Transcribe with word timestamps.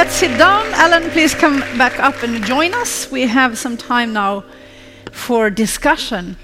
let's 0.00 0.14
sit 0.14 0.38
down. 0.38 0.64
Alan, 0.72 1.10
please 1.10 1.34
come 1.34 1.60
back 1.76 2.00
up 2.00 2.22
and 2.22 2.42
join 2.42 2.72
us. 2.72 3.10
We 3.10 3.26
have 3.26 3.58
some 3.58 3.76
time 3.76 4.14
now 4.14 4.44
for 5.12 5.50
discussion. 5.50 6.38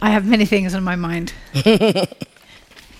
I 0.00 0.08
have 0.08 0.24
many 0.24 0.46
things 0.46 0.74
on 0.74 0.82
my 0.82 0.96
mind. 0.96 1.34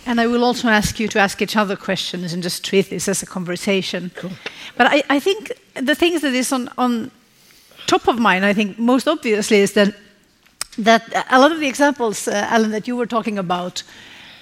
and 0.07 0.21
I 0.21 0.27
will 0.27 0.45
also 0.45 0.69
ask 0.69 1.01
you 1.01 1.09
to 1.09 1.19
ask 1.19 1.41
each 1.41 1.57
other 1.57 1.75
questions 1.75 2.35
and 2.35 2.43
just 2.43 2.63
treat 2.63 2.91
this 2.91 3.09
as 3.09 3.23
a 3.23 3.27
conversation. 3.27 4.11
Cool. 4.15 4.33
But 4.77 4.89
I, 4.89 5.03
I 5.09 5.21
think 5.21 5.53
the 5.73 5.95
things 5.95 6.21
that 6.21 6.35
is 6.35 6.53
on, 6.53 6.69
on 6.77 7.11
top 7.87 8.07
of 8.07 8.19
mind, 8.19 8.45
I 8.45 8.53
think 8.53 8.79
most 8.79 9.09
obviously, 9.09 9.61
is 9.61 9.73
that 9.73 9.95
that 10.77 11.03
a 11.31 11.39
lot 11.39 11.51
of 11.51 11.61
the 11.61 11.67
examples, 11.67 12.29
uh, 12.29 12.47
Alan, 12.51 12.73
that 12.73 12.87
you 12.87 12.95
were 12.95 13.07
talking 13.07 13.39
about, 13.39 13.83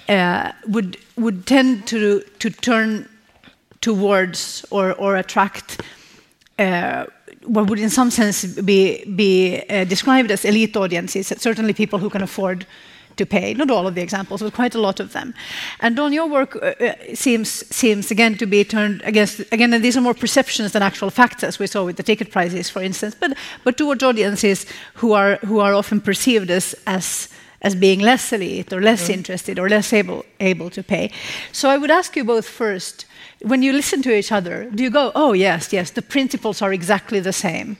uh, 0.09 0.51
would 0.67 0.97
would 1.15 1.47
tend 1.47 1.87
to 1.87 2.21
to 2.39 2.49
turn 2.49 3.07
towards 3.83 4.65
or 4.69 4.93
or 4.93 5.15
attract 5.15 5.81
uh, 6.59 7.05
what 7.45 7.69
would, 7.69 7.79
in 7.79 7.89
some 7.89 8.11
sense, 8.11 8.45
be 8.61 9.03
be 9.15 9.63
uh, 9.69 9.83
described 9.85 10.31
as 10.31 10.45
elite 10.45 10.77
audiences. 10.77 11.27
Certainly, 11.37 11.73
people 11.73 11.99
who 11.99 12.09
can 12.09 12.23
afford 12.23 12.65
to 13.15 13.25
pay. 13.25 13.53
Not 13.53 13.69
all 13.69 13.87
of 13.87 13.93
the 13.93 14.01
examples, 14.01 14.41
but 14.41 14.53
quite 14.53 14.75
a 14.75 14.81
lot 14.81 14.99
of 14.99 15.11
them. 15.11 15.33
And 15.79 15.99
on 15.99 16.13
your 16.13 16.27
work 16.27 16.55
uh, 16.55 16.73
uh, 16.79 16.93
seems 17.13 17.49
seems 17.75 18.11
again 18.11 18.37
to 18.37 18.45
be 18.45 18.63
turned 18.63 19.01
against 19.03 19.39
again. 19.51 19.73
And 19.73 19.83
these 19.83 19.97
are 19.97 20.01
more 20.01 20.15
perceptions 20.15 20.71
than 20.71 20.81
actual 20.81 21.09
facts, 21.09 21.43
as 21.43 21.59
we 21.59 21.67
saw 21.67 21.85
with 21.85 21.95
the 21.95 22.03
ticket 22.03 22.31
prices, 22.31 22.69
for 22.69 22.81
instance. 22.81 23.15
But 23.19 23.37
but 23.63 23.77
towards 23.77 24.03
audiences 24.03 24.65
who 25.01 25.13
are 25.13 25.37
who 25.45 25.59
are 25.59 25.73
often 25.73 26.01
perceived 26.01 26.49
as 26.49 26.75
as 26.85 27.29
as 27.61 27.75
being 27.75 28.01
less 28.01 28.33
elite 28.33 28.73
or 28.73 28.81
less 28.81 29.07
mm. 29.07 29.13
interested 29.13 29.59
or 29.59 29.69
less 29.69 29.93
able 29.93 30.23
able 30.39 30.69
to 30.69 30.83
pay. 30.83 31.09
So 31.51 31.69
I 31.69 31.77
would 31.77 31.91
ask 31.91 32.15
you 32.15 32.25
both 32.25 32.47
first. 32.47 33.05
When 33.43 33.61
you 33.61 33.73
listen 33.73 34.01
to 34.03 34.11
each 34.15 34.31
other, 34.31 34.69
do 34.73 34.83
you 34.83 34.89
go, 34.89 35.11
"Oh 35.15 35.33
yes, 35.33 35.73
yes, 35.73 35.91
the 35.91 36.01
principles 36.01 36.61
are 36.61 36.73
exactly 36.73 37.19
the 37.19 37.33
same," 37.33 37.77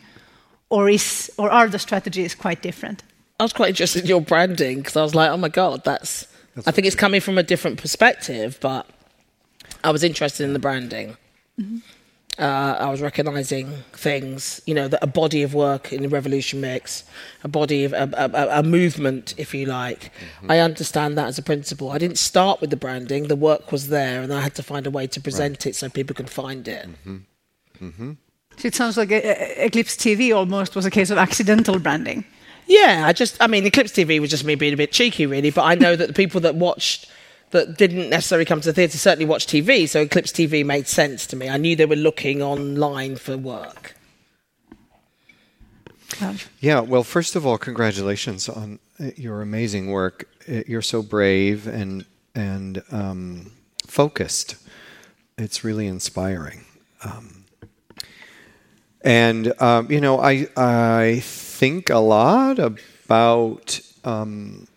or 0.69 0.89
is 0.89 1.31
or 1.38 1.50
are 1.50 1.69
the 1.69 1.80
strategies 1.80 2.36
quite 2.36 2.61
different? 2.61 3.03
I 3.39 3.44
was 3.44 3.53
quite 3.53 3.69
interested 3.69 4.03
in 4.03 4.08
your 4.08 4.22
branding 4.22 4.78
because 4.78 4.95
I 4.95 5.03
was 5.03 5.16
like, 5.16 5.30
oh 5.30 5.38
my 5.38 5.50
god, 5.50 5.84
that's. 5.84 6.28
that's 6.56 6.67
I 6.67 6.72
think 6.72 6.88
it's 6.88 6.95
coming 6.95 7.22
from 7.22 7.38
a 7.38 7.44
different 7.44 7.81
perspective, 7.81 8.58
but 8.61 8.88
I 9.84 9.91
was 9.91 10.03
interested 10.03 10.44
in 10.44 10.53
the 10.53 10.59
branding. 10.59 11.17
Mm-hmm. 11.59 11.78
Uh, 12.39 12.77
I 12.79 12.89
was 12.89 12.99
recognizing 12.99 13.83
things, 13.91 14.59
you 14.65 14.73
know, 14.73 14.87
that 14.87 15.03
a 15.03 15.07
body 15.07 15.43
of 15.43 15.53
work 15.53 15.93
in 15.93 16.01
the 16.01 16.09
revolution 16.09 16.61
mix, 16.61 17.03
a 17.43 17.47
body 17.47 17.83
of 17.83 17.93
a, 17.93 18.09
a, 18.13 18.59
a 18.59 18.63
movement, 18.63 19.35
if 19.37 19.53
you 19.53 19.67
like. 19.67 20.11
Mm-hmm. 20.39 20.51
I 20.51 20.59
understand 20.59 21.15
that 21.19 21.27
as 21.27 21.37
a 21.37 21.43
principle. 21.43 21.91
I 21.91 21.99
didn't 21.99 22.17
start 22.17 22.59
with 22.59 22.71
the 22.71 22.75
branding; 22.75 23.27
the 23.27 23.35
work 23.35 23.71
was 23.71 23.89
there, 23.89 24.23
and 24.23 24.33
I 24.33 24.41
had 24.41 24.55
to 24.55 24.63
find 24.63 24.87
a 24.87 24.91
way 24.91 25.05
to 25.07 25.21
present 25.21 25.57
right. 25.57 25.67
it 25.67 25.75
so 25.75 25.89
people 25.89 26.15
can 26.15 26.25
find 26.25 26.67
it. 26.67 26.87
Mm-hmm. 26.87 27.17
Mm-hmm. 27.85 28.11
So 28.57 28.67
it 28.67 28.75
sounds 28.75 28.97
like 28.97 29.09
Eclipse 29.11 29.95
TV 29.95 30.35
almost 30.35 30.75
was 30.75 30.85
a 30.85 30.91
case 30.91 31.09
of 31.09 31.17
accidental 31.17 31.79
branding. 31.79 32.25
Yeah, 32.67 33.03
I 33.05 33.13
just, 33.13 33.41
I 33.41 33.47
mean, 33.47 33.65
Eclipse 33.65 33.91
TV 33.91 34.19
was 34.19 34.29
just 34.29 34.45
me 34.45 34.55
being 34.55 34.73
a 34.73 34.77
bit 34.77 34.91
cheeky, 34.91 35.25
really. 35.25 35.51
But 35.51 35.63
I 35.63 35.75
know 35.75 35.95
that 35.95 36.07
the 36.07 36.13
people 36.13 36.39
that 36.41 36.55
watched, 36.55 37.09
that 37.53 37.77
didn't 37.77 38.09
necessarily 38.09 38.45
come 38.45 38.59
to 38.61 38.69
the 38.69 38.73
theatre, 38.73 38.97
certainly 38.97 39.25
watch 39.25 39.47
TV. 39.47 39.87
So 39.87 40.01
Eclipse 40.01 40.31
TV 40.31 40.65
made 40.65 40.87
sense 40.87 41.25
to 41.27 41.35
me. 41.35 41.49
I 41.49 41.57
knew 41.57 41.75
they 41.75 41.85
were 41.85 41.95
looking 41.95 42.41
online 42.41 43.15
for 43.15 43.37
work. 43.37 43.95
Yeah, 46.59 46.81
well, 46.81 47.03
first 47.03 47.35
of 47.35 47.45
all, 47.45 47.57
congratulations 47.57 48.47
on 48.50 48.79
uh, 49.00 49.11
your 49.16 49.41
amazing 49.41 49.89
work. 49.89 50.29
Uh, 50.47 50.61
you're 50.67 50.81
so 50.81 51.01
brave 51.01 51.67
and 51.67 52.05
and 52.35 52.83
um, 52.91 53.51
focused. 53.88 54.55
It's 55.38 55.63
really 55.63 55.88
inspiring. 55.88 56.66
Um, 57.03 57.45
and 59.01 59.59
um, 59.61 59.91
you 59.91 60.01
know, 60.01 60.19
I 60.19 60.47
I 60.55 61.19
think 61.23 61.89
a 61.89 61.99
lot 61.99 62.59
about 62.59 63.79
um, 64.03 64.67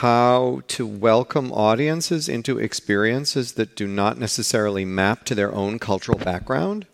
how 0.00 0.62
to 0.66 0.86
welcome 0.86 1.52
audiences 1.52 2.26
into 2.26 2.58
experiences 2.58 3.52
that 3.52 3.76
do 3.76 3.86
not 3.86 4.16
necessarily 4.16 4.82
map 4.82 5.24
to 5.24 5.34
their 5.34 5.54
own 5.54 5.78
cultural 5.78 6.16
background. 6.16 6.86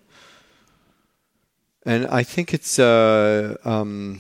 And 1.84 2.08
I 2.08 2.24
think 2.24 2.52
it's 2.52 2.80
uh, 2.80 3.58
um, 3.64 4.18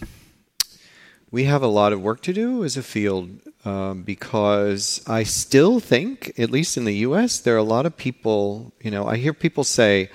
we 1.32 1.44
have 1.44 1.64
a 1.64 1.66
lot 1.66 1.92
of 1.92 2.00
work 2.00 2.22
to 2.22 2.32
do 2.32 2.62
as 2.62 2.76
a 2.76 2.82
field 2.82 3.40
um, 3.64 4.04
because 4.04 5.02
I 5.08 5.24
still 5.24 5.80
think, 5.80 6.38
at 6.38 6.52
least 6.52 6.76
in 6.76 6.84
the 6.84 6.94
U.S., 7.08 7.40
there 7.40 7.56
are 7.56 7.66
a 7.66 7.74
lot 7.74 7.86
of 7.86 7.96
people. 7.96 8.72
You 8.80 8.92
know, 8.92 9.04
I 9.08 9.16
hear 9.16 9.34
people 9.34 9.64
say, 9.64 10.10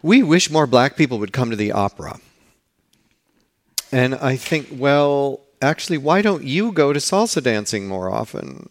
"We 0.00 0.22
wish 0.22 0.48
more 0.48 0.68
black 0.68 0.96
people 0.96 1.18
would 1.18 1.32
come 1.32 1.50
to 1.50 1.56
the 1.56 1.72
opera." 1.72 2.20
And 3.90 4.14
I 4.14 4.36
think, 4.36 4.68
well, 4.70 5.40
actually, 5.62 5.98
why 5.98 6.22
don't 6.22 6.44
you 6.44 6.72
go 6.72 6.92
to 6.92 6.98
salsa 6.98 7.42
dancing 7.42 7.86
more 7.86 8.10
often? 8.10 8.68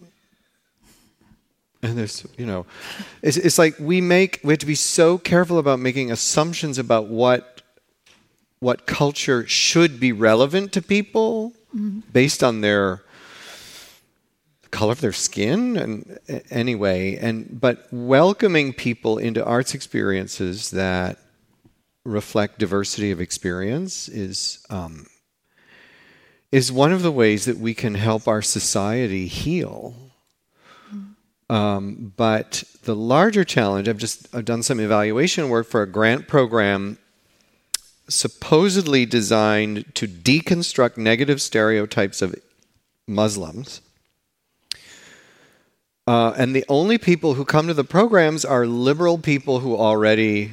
And 1.81 1.97
there's, 1.97 2.27
you 2.37 2.45
know, 2.45 2.65
it's, 3.21 3.37
it's 3.37 3.57
like 3.57 3.75
we 3.79 4.01
make, 4.01 4.41
we 4.43 4.51
have 4.51 4.59
to 4.59 4.65
be 4.65 4.75
so 4.75 5.17
careful 5.17 5.57
about 5.57 5.79
making 5.79 6.11
assumptions 6.11 6.77
about 6.77 7.07
what, 7.07 7.61
what 8.59 8.85
culture 8.85 9.47
should 9.47 9.99
be 9.99 10.11
relevant 10.11 10.73
to 10.73 10.81
people 10.81 11.53
mm-hmm. 11.73 11.99
based 12.11 12.43
on 12.43 12.61
their 12.61 13.03
color 14.71 14.91
of 14.91 15.01
their 15.01 15.13
skin 15.13 15.77
and 15.77 16.19
anyway 16.51 17.15
and 17.15 17.59
but 17.59 17.87
welcoming 17.91 18.71
people 18.71 19.17
into 19.17 19.43
arts 19.43 19.73
experiences 19.73 20.69
that 20.69 21.17
reflect 22.05 22.59
diversity 22.59 23.09
of 23.09 23.19
experience 23.19 24.07
is 24.07 24.63
um, 24.69 25.07
is 26.51 26.71
one 26.71 26.91
of 26.91 27.03
the 27.03 27.11
ways 27.11 27.45
that 27.45 27.57
we 27.57 27.73
can 27.73 27.95
help 27.95 28.27
our 28.27 28.41
society 28.41 29.27
heal. 29.27 29.95
Um, 31.49 32.13
but 32.15 32.63
the 32.83 32.95
larger 32.95 33.43
challenge, 33.43 33.87
I've 33.87 33.97
just 33.97 34.33
I've 34.35 34.45
done 34.45 34.63
some 34.63 34.79
evaluation 34.79 35.49
work 35.49 35.67
for 35.67 35.81
a 35.81 35.87
grant 35.87 36.27
program 36.27 36.97
supposedly 38.07 39.05
designed 39.05 39.85
to 39.95 40.07
deconstruct 40.07 40.97
negative 40.97 41.41
stereotypes 41.41 42.21
of 42.21 42.35
Muslims. 43.07 43.81
Uh, 46.07 46.33
and 46.37 46.55
the 46.55 46.65
only 46.67 46.97
people 46.97 47.35
who 47.35 47.45
come 47.45 47.67
to 47.67 47.73
the 47.73 47.83
programs 47.83 48.43
are 48.43 48.65
liberal 48.65 49.19
people 49.19 49.59
who 49.59 49.75
already 49.75 50.51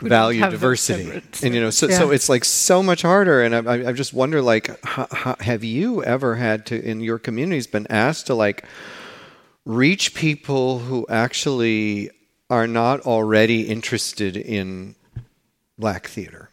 value 0.00 0.40
diversity 0.40 1.22
and 1.42 1.54
you 1.54 1.60
know 1.60 1.70
so, 1.70 1.88
yeah. 1.88 1.98
so 1.98 2.10
it's 2.10 2.28
like 2.28 2.44
so 2.44 2.82
much 2.82 3.02
harder 3.02 3.42
and 3.42 3.54
i, 3.68 3.88
I 3.88 3.92
just 3.92 4.12
wonder 4.12 4.42
like 4.42 4.84
have 4.84 5.64
you 5.64 6.02
ever 6.04 6.36
had 6.36 6.66
to 6.66 6.82
in 6.82 7.00
your 7.00 7.18
communities 7.18 7.66
been 7.66 7.86
asked 7.88 8.26
to 8.26 8.34
like 8.34 8.64
reach 9.64 10.14
people 10.14 10.80
who 10.80 11.06
actually 11.08 12.10
are 12.50 12.66
not 12.66 13.00
already 13.00 13.62
interested 13.62 14.36
in 14.36 14.94
black 15.78 16.06
theater 16.06 16.50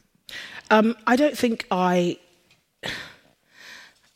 um, 0.70 0.96
i 1.08 1.16
don't 1.16 1.38
think 1.38 1.66
i 1.72 2.18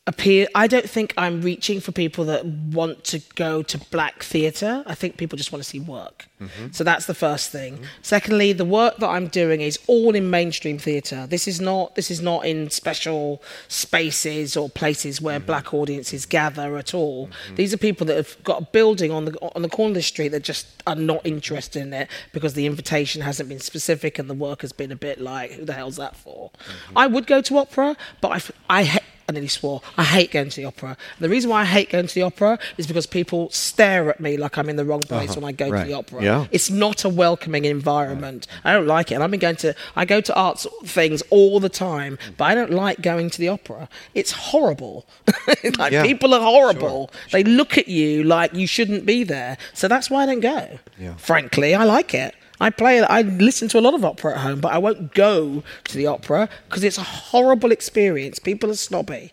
appear 0.08 0.46
i 0.54 0.68
don't 0.68 0.88
think 0.88 1.12
i'm 1.18 1.42
reaching 1.42 1.80
for 1.80 1.90
people 1.90 2.24
that 2.24 2.44
want 2.46 3.02
to 3.02 3.18
go 3.34 3.60
to 3.60 3.76
black 3.90 4.22
theatre 4.22 4.84
i 4.86 4.94
think 4.94 5.16
people 5.16 5.36
just 5.36 5.50
want 5.50 5.62
to 5.62 5.68
see 5.68 5.80
work 5.80 6.28
mm-hmm. 6.40 6.70
so 6.70 6.84
that's 6.84 7.06
the 7.06 7.14
first 7.14 7.50
thing 7.50 7.74
mm-hmm. 7.74 7.84
secondly 8.02 8.52
the 8.52 8.64
work 8.64 8.96
that 8.98 9.08
i'm 9.08 9.26
doing 9.26 9.60
is 9.60 9.80
all 9.88 10.14
in 10.14 10.30
mainstream 10.30 10.78
theatre 10.78 11.26
this 11.26 11.48
is 11.48 11.60
not 11.60 11.96
this 11.96 12.08
is 12.08 12.22
not 12.22 12.46
in 12.46 12.70
special 12.70 13.42
spaces 13.66 14.56
or 14.56 14.68
places 14.68 15.20
where 15.20 15.38
mm-hmm. 15.38 15.46
black 15.46 15.74
audiences 15.74 16.24
gather 16.24 16.76
at 16.76 16.94
all 16.94 17.26
mm-hmm. 17.26 17.54
these 17.56 17.74
are 17.74 17.78
people 17.78 18.06
that 18.06 18.16
have 18.16 18.36
got 18.44 18.62
a 18.62 18.64
building 18.66 19.10
on 19.10 19.24
the 19.24 19.36
on 19.56 19.62
the 19.62 19.68
corner 19.68 19.90
of 19.90 19.94
the 19.94 20.02
street 20.02 20.28
that 20.28 20.44
just 20.44 20.68
are 20.86 20.94
not 20.94 21.24
interested 21.26 21.82
in 21.82 21.92
it 21.92 22.08
because 22.32 22.54
the 22.54 22.66
invitation 22.66 23.22
hasn't 23.22 23.48
been 23.48 23.58
specific 23.58 24.20
and 24.20 24.30
the 24.30 24.34
work 24.34 24.60
has 24.60 24.72
been 24.72 24.92
a 24.92 24.96
bit 24.96 25.20
like 25.20 25.50
who 25.52 25.64
the 25.64 25.72
hell's 25.72 25.96
that 25.96 26.14
for 26.14 26.50
mm-hmm. 26.50 26.98
i 26.98 27.08
would 27.08 27.26
go 27.26 27.40
to 27.40 27.58
opera 27.58 27.96
but 28.20 28.52
i 28.70 28.84
i 28.84 29.00
I 29.28 29.32
nearly 29.32 29.48
swore. 29.48 29.82
I 29.98 30.04
hate 30.04 30.30
going 30.30 30.50
to 30.50 30.56
the 30.56 30.66
opera. 30.66 30.96
The 31.18 31.28
reason 31.28 31.50
why 31.50 31.62
I 31.62 31.64
hate 31.64 31.90
going 31.90 32.06
to 32.06 32.14
the 32.14 32.22
opera 32.22 32.58
is 32.78 32.86
because 32.86 33.06
people 33.06 33.50
stare 33.50 34.08
at 34.08 34.20
me 34.20 34.36
like 34.36 34.56
I'm 34.56 34.68
in 34.68 34.76
the 34.76 34.84
wrong 34.84 35.00
place 35.00 35.30
uh-huh. 35.30 35.40
when 35.40 35.48
I 35.48 35.52
go 35.52 35.68
right. 35.68 35.82
to 35.82 35.86
the 35.86 35.94
opera. 35.94 36.22
Yeah. 36.22 36.46
It's 36.52 36.70
not 36.70 37.04
a 37.04 37.08
welcoming 37.08 37.64
environment. 37.64 38.46
Right. 38.64 38.70
I 38.70 38.72
don't 38.72 38.86
like 38.86 39.10
it. 39.10 39.14
And 39.16 39.24
I've 39.24 39.30
been 39.30 39.40
going 39.40 39.56
to, 39.56 39.74
I 39.96 40.04
go 40.04 40.20
to 40.20 40.34
arts 40.34 40.64
things 40.84 41.22
all 41.30 41.58
the 41.58 41.68
time, 41.68 42.18
but 42.36 42.44
I 42.44 42.54
don't 42.54 42.70
like 42.70 43.02
going 43.02 43.28
to 43.30 43.38
the 43.38 43.48
opera. 43.48 43.88
It's 44.14 44.30
horrible. 44.30 45.06
like 45.78 45.92
yeah. 45.92 46.04
people 46.04 46.32
are 46.32 46.40
horrible. 46.40 47.10
Sure. 47.12 47.30
They 47.32 47.42
look 47.42 47.76
at 47.76 47.88
you 47.88 48.22
like 48.22 48.54
you 48.54 48.68
shouldn't 48.68 49.06
be 49.06 49.24
there. 49.24 49.58
So 49.74 49.88
that's 49.88 50.08
why 50.08 50.22
I 50.22 50.26
don't 50.26 50.40
go. 50.40 50.78
Yeah. 50.98 51.16
Frankly, 51.16 51.74
I 51.74 51.82
like 51.82 52.14
it. 52.14 52.35
I 52.60 52.70
play, 52.70 53.00
I 53.00 53.22
listen 53.22 53.68
to 53.68 53.78
a 53.78 53.80
lot 53.82 53.94
of 53.94 54.04
opera 54.04 54.34
at 54.34 54.40
home, 54.40 54.60
but 54.60 54.72
I 54.72 54.78
won't 54.78 55.14
go 55.14 55.62
to 55.84 55.96
the 55.96 56.06
opera 56.06 56.48
because 56.68 56.84
it's 56.84 56.98
a 56.98 57.02
horrible 57.02 57.72
experience. 57.72 58.38
People 58.38 58.70
are 58.70 58.74
snobby, 58.74 59.32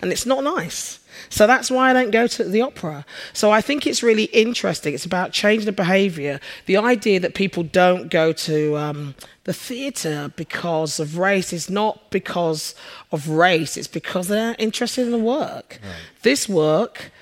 and 0.00 0.10
it's 0.10 0.26
not 0.26 0.42
nice. 0.42 1.00
So 1.28 1.46
that's 1.46 1.70
why 1.70 1.90
I 1.90 1.92
don't 1.92 2.10
go 2.10 2.26
to 2.26 2.44
the 2.44 2.62
opera. 2.62 3.04
So 3.32 3.50
I 3.50 3.60
think 3.60 3.86
it's 3.86 4.02
really 4.02 4.24
interesting. 4.24 4.94
It's 4.94 5.04
about 5.04 5.32
changing 5.32 5.66
the 5.66 5.72
behaviour. 5.72 6.40
The 6.66 6.76
idea 6.78 7.20
that 7.20 7.34
people 7.34 7.62
don't 7.62 8.10
go 8.10 8.32
to 8.32 8.76
um, 8.76 9.14
the 9.44 9.52
theatre 9.52 10.32
because 10.36 10.98
of 10.98 11.18
race 11.18 11.52
is 11.52 11.68
not 11.68 12.10
because 12.10 12.74
of 13.10 13.28
race, 13.28 13.76
it's 13.76 13.88
because 13.88 14.28
they're 14.28 14.56
interested 14.58 15.06
in 15.06 15.12
the 15.12 15.18
work. 15.18 15.78
Right. 15.82 15.92
This 16.22 16.48
work 16.48 17.12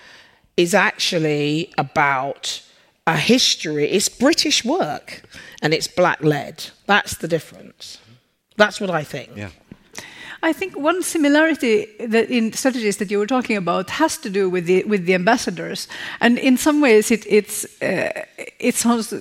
is 0.57 0.75
actually 0.75 1.73
about 1.79 2.63
a 3.15 3.17
history, 3.17 3.91
it's 3.91 4.09
British 4.09 4.65
work 4.65 5.23
and 5.63 5.75
it's 5.75 5.89
black 5.89 6.23
led. 6.23 6.65
That's 6.87 7.17
the 7.17 7.29
difference. 7.29 7.99
That's 8.57 8.81
what 8.81 8.91
I 8.91 9.05
think. 9.05 9.31
Yeah. 9.37 9.51
I 10.43 10.53
think 10.55 10.77
one 10.77 11.03
similarity 11.03 11.87
that 11.99 12.31
in 12.31 12.53
strategies 12.53 12.97
that 12.97 13.11
you 13.11 13.19
were 13.19 13.27
talking 13.27 13.57
about 13.57 13.91
has 13.91 14.17
to 14.19 14.31
do 14.31 14.49
with 14.49 14.65
the 14.67 14.85
with 14.85 15.05
the 15.05 15.15
ambassadors, 15.15 15.87
and 16.21 16.39
in 16.39 16.57
some 16.57 16.81
ways 16.81 17.11
it, 17.11 17.27
it's 17.27 17.65
uh, 17.83 18.25
it 18.59 18.75
sounds. 18.75 19.13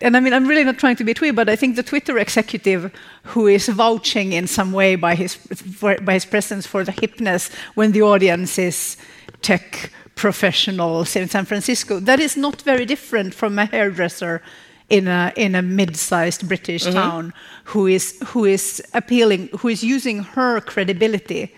And 0.00 0.16
I 0.16 0.20
mean, 0.20 0.32
I'm 0.32 0.46
really 0.46 0.64
not 0.64 0.78
trying 0.78 0.96
to 0.96 1.04
be 1.04 1.14
twee, 1.14 1.32
but 1.32 1.48
I 1.48 1.56
think 1.56 1.76
the 1.76 1.82
Twitter 1.82 2.18
executive 2.18 2.92
who 3.24 3.48
is 3.48 3.68
vouching 3.68 4.32
in 4.32 4.46
some 4.46 4.72
way 4.72 4.96
by 4.96 5.16
his 5.16 5.34
for, 5.34 5.96
by 6.00 6.14
his 6.14 6.24
presence 6.24 6.64
for 6.66 6.84
the 6.84 6.92
hipness 6.92 7.50
when 7.74 7.92
the 7.92 8.02
audience 8.02 8.56
is 8.58 8.96
tech 9.40 9.90
professionals 10.14 11.16
in 11.16 11.28
San 11.28 11.44
Francisco, 11.44 12.00
that 12.00 12.20
is 12.20 12.36
not 12.36 12.62
very 12.62 12.84
different 12.84 13.34
from 13.34 13.58
a 13.58 13.66
hairdresser 13.66 14.42
in 14.88 15.08
a 15.08 15.32
in 15.36 15.54
a 15.54 15.62
mid-sized 15.62 16.46
British 16.46 16.84
mm-hmm. 16.84 16.94
town 16.94 17.32
who 17.64 17.86
is 17.86 18.18
who 18.26 18.44
is 18.44 18.82
appealing, 18.94 19.48
who 19.60 19.68
is 19.68 19.82
using 19.82 20.22
her 20.22 20.60
credibility 20.60 21.54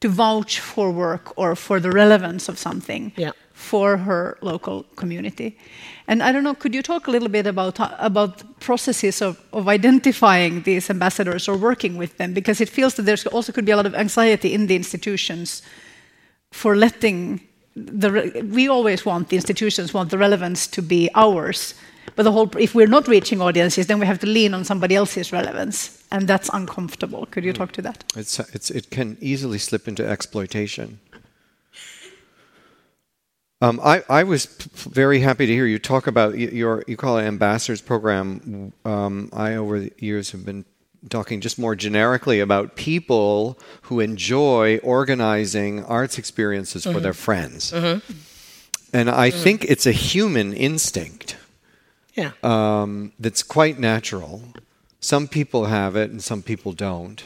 to 0.00 0.08
vouch 0.08 0.60
for 0.60 0.92
work 0.92 1.32
or 1.36 1.56
for 1.56 1.80
the 1.80 1.90
relevance 1.90 2.48
of 2.48 2.56
something 2.56 3.12
yeah. 3.16 3.32
for 3.52 3.96
her 3.96 4.38
local 4.42 4.84
community. 4.94 5.58
And 6.06 6.22
I 6.22 6.30
don't 6.32 6.44
know, 6.44 6.54
could 6.54 6.72
you 6.72 6.82
talk 6.82 7.08
a 7.08 7.10
little 7.10 7.28
bit 7.28 7.46
about 7.46 7.78
about 7.98 8.60
processes 8.60 9.20
of, 9.22 9.36
of 9.52 9.68
identifying 9.68 10.62
these 10.62 10.88
ambassadors 10.88 11.48
or 11.48 11.56
working 11.56 11.98
with 11.98 12.16
them? 12.16 12.32
Because 12.32 12.60
it 12.60 12.68
feels 12.68 12.94
that 12.94 13.02
there 13.02 13.16
also 13.32 13.52
could 13.52 13.64
be 13.64 13.72
a 13.72 13.76
lot 13.76 13.86
of 13.86 13.94
anxiety 13.94 14.54
in 14.54 14.66
the 14.68 14.76
institutions 14.76 15.62
for 16.52 16.76
letting 16.76 17.40
the 17.78 18.46
we 18.52 18.68
always 18.68 19.04
want 19.04 19.28
the 19.28 19.36
institutions 19.36 19.94
want 19.94 20.10
the 20.10 20.18
relevance 20.18 20.66
to 20.66 20.82
be 20.82 21.08
ours 21.14 21.74
but 22.18 22.24
the 22.24 22.32
whole, 22.32 22.50
if 22.58 22.74
we're 22.74 22.88
not 22.88 23.06
reaching 23.06 23.40
audiences, 23.40 23.86
then 23.86 24.00
we 24.00 24.06
have 24.06 24.18
to 24.18 24.26
lean 24.26 24.54
on 24.54 24.64
somebody 24.64 24.96
else's 24.96 25.32
relevance, 25.32 26.02
and 26.10 26.26
that's 26.26 26.50
uncomfortable. 26.52 27.26
Could 27.26 27.44
you 27.44 27.52
talk 27.52 27.70
to 27.72 27.82
that? 27.82 28.04
It's, 28.16 28.40
it's, 28.40 28.70
it 28.70 28.90
can 28.90 29.16
easily 29.20 29.58
slip 29.58 29.86
into 29.86 30.04
exploitation. 30.04 30.98
Um, 33.60 33.80
I, 33.84 34.02
I 34.08 34.22
was 34.22 34.46
very 34.46 35.20
happy 35.20 35.46
to 35.46 35.52
hear 35.52 35.66
you 35.66 35.78
talk 35.78 36.06
about 36.06 36.38
your 36.38 36.84
you 36.86 36.96
call 36.96 37.18
it 37.18 37.24
ambassadors 37.24 37.80
program. 37.80 38.72
Um, 38.84 39.30
I 39.32 39.56
over 39.56 39.80
the 39.80 39.92
years 39.98 40.30
have 40.30 40.44
been 40.44 40.64
talking 41.08 41.40
just 41.40 41.58
more 41.58 41.74
generically 41.74 42.40
about 42.40 42.76
people 42.76 43.58
who 43.82 44.00
enjoy 44.00 44.78
organizing 44.78 45.84
arts 45.84 46.18
experiences 46.18 46.84
mm-hmm. 46.84 46.94
for 46.94 47.00
their 47.00 47.14
friends, 47.14 47.72
mm-hmm. 47.72 48.12
and 48.92 49.10
I 49.10 49.30
mm-hmm. 49.30 49.42
think 49.42 49.64
it's 49.64 49.86
a 49.86 49.92
human 49.92 50.52
instinct 50.52 51.36
yeah. 52.18 52.32
Um, 52.42 53.12
that's 53.20 53.44
quite 53.44 53.78
natural. 53.78 54.42
Some 55.00 55.28
people 55.28 55.66
have 55.66 55.94
it 55.94 56.10
and 56.10 56.20
some 56.20 56.42
people 56.42 56.72
don't. 56.72 57.22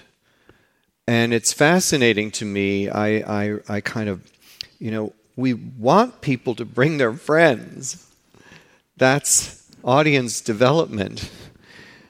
And 1.07 1.33
it's 1.33 1.53
fascinating 1.53 2.31
to 2.33 2.45
me. 2.45 2.91
I, 2.91 3.07
I, 3.45 3.59
I 3.69 3.81
kind 3.81 4.11
of, 4.11 4.31
you 4.79 4.91
know, 4.91 5.15
we 5.35 5.55
want 5.55 6.21
people 6.21 6.55
to 6.57 6.67
bring 6.67 6.99
their 6.99 7.15
friends. 7.15 8.07
That's 8.99 9.67
audience 9.83 10.43
development. 10.43 11.31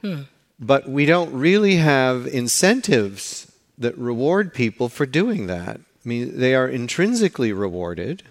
Hmm. 0.01 0.23
But 0.63 0.89
we 0.89 1.07
don't 1.07 1.33
really 1.33 1.77
have 1.77 2.25
incentives 2.25 3.51
that 3.77 3.99
reward 3.99 4.55
people 4.55 4.89
for 4.89 5.07
doing 5.07 5.49
that. 5.49 5.81
I 5.81 6.09
mean, 6.09 6.39
they 6.39 6.55
are 6.55 6.69
intrinsically 6.69 7.53
rewarded 7.53 8.23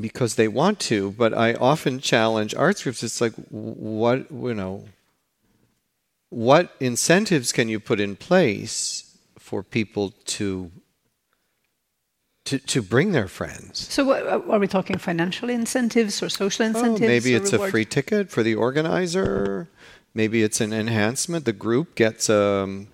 because 0.00 0.36
they 0.36 0.46
want 0.46 0.78
to, 0.80 1.10
but 1.10 1.34
I 1.34 1.54
often 1.54 1.98
challenge 1.98 2.54
arts 2.54 2.84
groups. 2.84 3.02
It's 3.02 3.20
like, 3.20 3.34
what, 3.50 4.30
you 4.30 4.54
know, 4.54 4.84
what 6.30 6.70
incentives 6.78 7.50
can 7.50 7.68
you 7.68 7.80
put 7.80 7.98
in 7.98 8.14
place 8.14 9.16
for 9.36 9.64
people 9.64 10.14
to 10.26 10.70
to, 12.44 12.58
to 12.58 12.80
bring 12.80 13.12
their 13.12 13.28
friends. 13.28 13.92
So, 13.92 14.04
what, 14.06 14.26
uh, 14.26 14.40
are 14.48 14.58
we 14.58 14.66
talking 14.66 14.96
financial 14.96 15.50
incentives 15.50 16.22
or 16.22 16.30
social 16.30 16.64
oh, 16.64 16.68
incentives? 16.68 17.02
Oh, 17.02 17.06
maybe 17.06 17.34
it's 17.34 17.52
reward? 17.52 17.68
a 17.68 17.70
free 17.70 17.84
ticket 17.84 18.30
for 18.30 18.42
the 18.42 18.54
organizer. 18.54 19.68
Maybe 20.14 20.42
it's 20.42 20.60
an 20.60 20.72
enhancement. 20.72 21.44
The 21.44 21.52
group 21.52 21.94
gets 21.94 22.28
a, 22.28 22.64
um, 22.64 22.88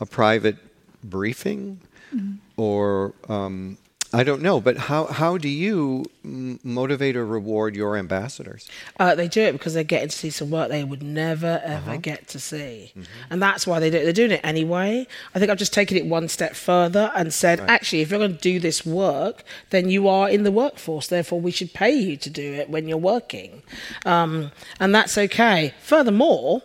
a 0.00 0.06
private 0.06 0.56
briefing, 1.02 1.80
mm-hmm. 2.14 2.36
or 2.56 3.14
um, 3.28 3.78
I 4.12 4.24
don't 4.24 4.40
know, 4.40 4.60
but 4.60 4.76
how, 4.76 5.06
how 5.06 5.36
do 5.36 5.48
you 5.48 6.06
m- 6.24 6.58
motivate 6.64 7.14
or 7.14 7.26
reward 7.26 7.76
your 7.76 7.96
ambassadors? 7.96 8.68
Uh, 8.98 9.14
they 9.14 9.28
do 9.28 9.42
it 9.42 9.52
because 9.52 9.74
they're 9.74 9.84
getting 9.84 10.08
to 10.08 10.16
see 10.16 10.30
some 10.30 10.50
work 10.50 10.70
they 10.70 10.82
would 10.82 11.02
never 11.02 11.60
ever 11.62 11.90
uh-huh. 11.90 11.96
get 12.00 12.28
to 12.28 12.40
see, 12.40 12.92
mm-hmm. 12.96 13.02
and 13.28 13.42
that's 13.42 13.66
why 13.66 13.78
they 13.78 13.90
do 13.90 13.98
it. 13.98 14.04
They're 14.04 14.12
doing 14.12 14.30
it 14.30 14.40
anyway. 14.42 15.06
I 15.34 15.38
think 15.38 15.50
I've 15.50 15.58
just 15.58 15.74
taken 15.74 15.96
it 15.96 16.06
one 16.06 16.28
step 16.28 16.54
further 16.54 17.12
and 17.14 17.34
said, 17.34 17.60
right. 17.60 17.68
actually, 17.68 18.00
if 18.00 18.10
you're 18.10 18.18
going 18.18 18.34
to 18.34 18.40
do 18.40 18.58
this 18.58 18.86
work, 18.86 19.44
then 19.70 19.90
you 19.90 20.08
are 20.08 20.30
in 20.30 20.42
the 20.42 20.52
workforce. 20.52 21.08
Therefore, 21.08 21.40
we 21.40 21.50
should 21.50 21.74
pay 21.74 21.92
you 21.92 22.16
to 22.16 22.30
do 22.30 22.54
it 22.54 22.70
when 22.70 22.88
you're 22.88 22.96
working, 22.96 23.62
um, 24.06 24.52
and 24.80 24.94
that's 24.94 25.18
okay. 25.18 25.74
Furthermore, 25.82 26.62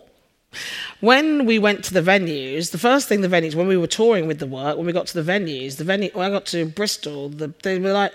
when 1.00 1.46
we 1.46 1.60
went 1.60 1.84
to 1.86 1.94
the 1.94 2.02
venues, 2.02 2.72
the 2.72 2.78
first 2.78 3.08
thing 3.08 3.22
the 3.22 3.28
venues, 3.28 3.56
when 3.56 3.68
we 3.68 3.78
were 3.78 3.88
touring 3.88 4.28
with 4.28 4.40
the 4.40 4.48
work, 4.48 4.78
when 4.78 4.86
we 4.86 4.94
got 4.94 5.08
to 5.08 5.22
the 5.22 5.32
venues, 5.32 5.78
the 5.78 5.84
venue, 5.84 6.10
when 6.14 6.26
I 6.26 6.30
got 6.30 6.46
to 6.48 6.66
Bristol, 6.66 7.30
the, 7.30 7.54
they 7.64 7.80
were 7.80 7.94
like, 7.94 8.14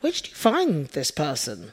where 0.00 0.12
did 0.12 0.28
you 0.28 0.34
find 0.34 0.86
this 0.88 1.10
person? 1.10 1.72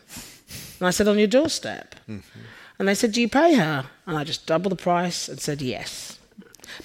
And 0.80 0.88
I 0.88 0.92
said, 0.92 1.08
on 1.08 1.18
your 1.18 1.28
doorstep. 1.28 1.96
Mm-hmm. 2.10 2.40
And 2.80 2.88
they 2.88 2.96
said, 2.96 3.12
do 3.12 3.22
you 3.22 3.30
pay 3.30 3.56
her? 3.56 3.86
And 4.06 4.18
I 4.18 4.24
just 4.24 4.46
doubled 4.46 4.72
the 4.72 4.76
price 4.76 5.28
and 5.28 5.40
said, 5.40 5.62
yes 5.62 6.17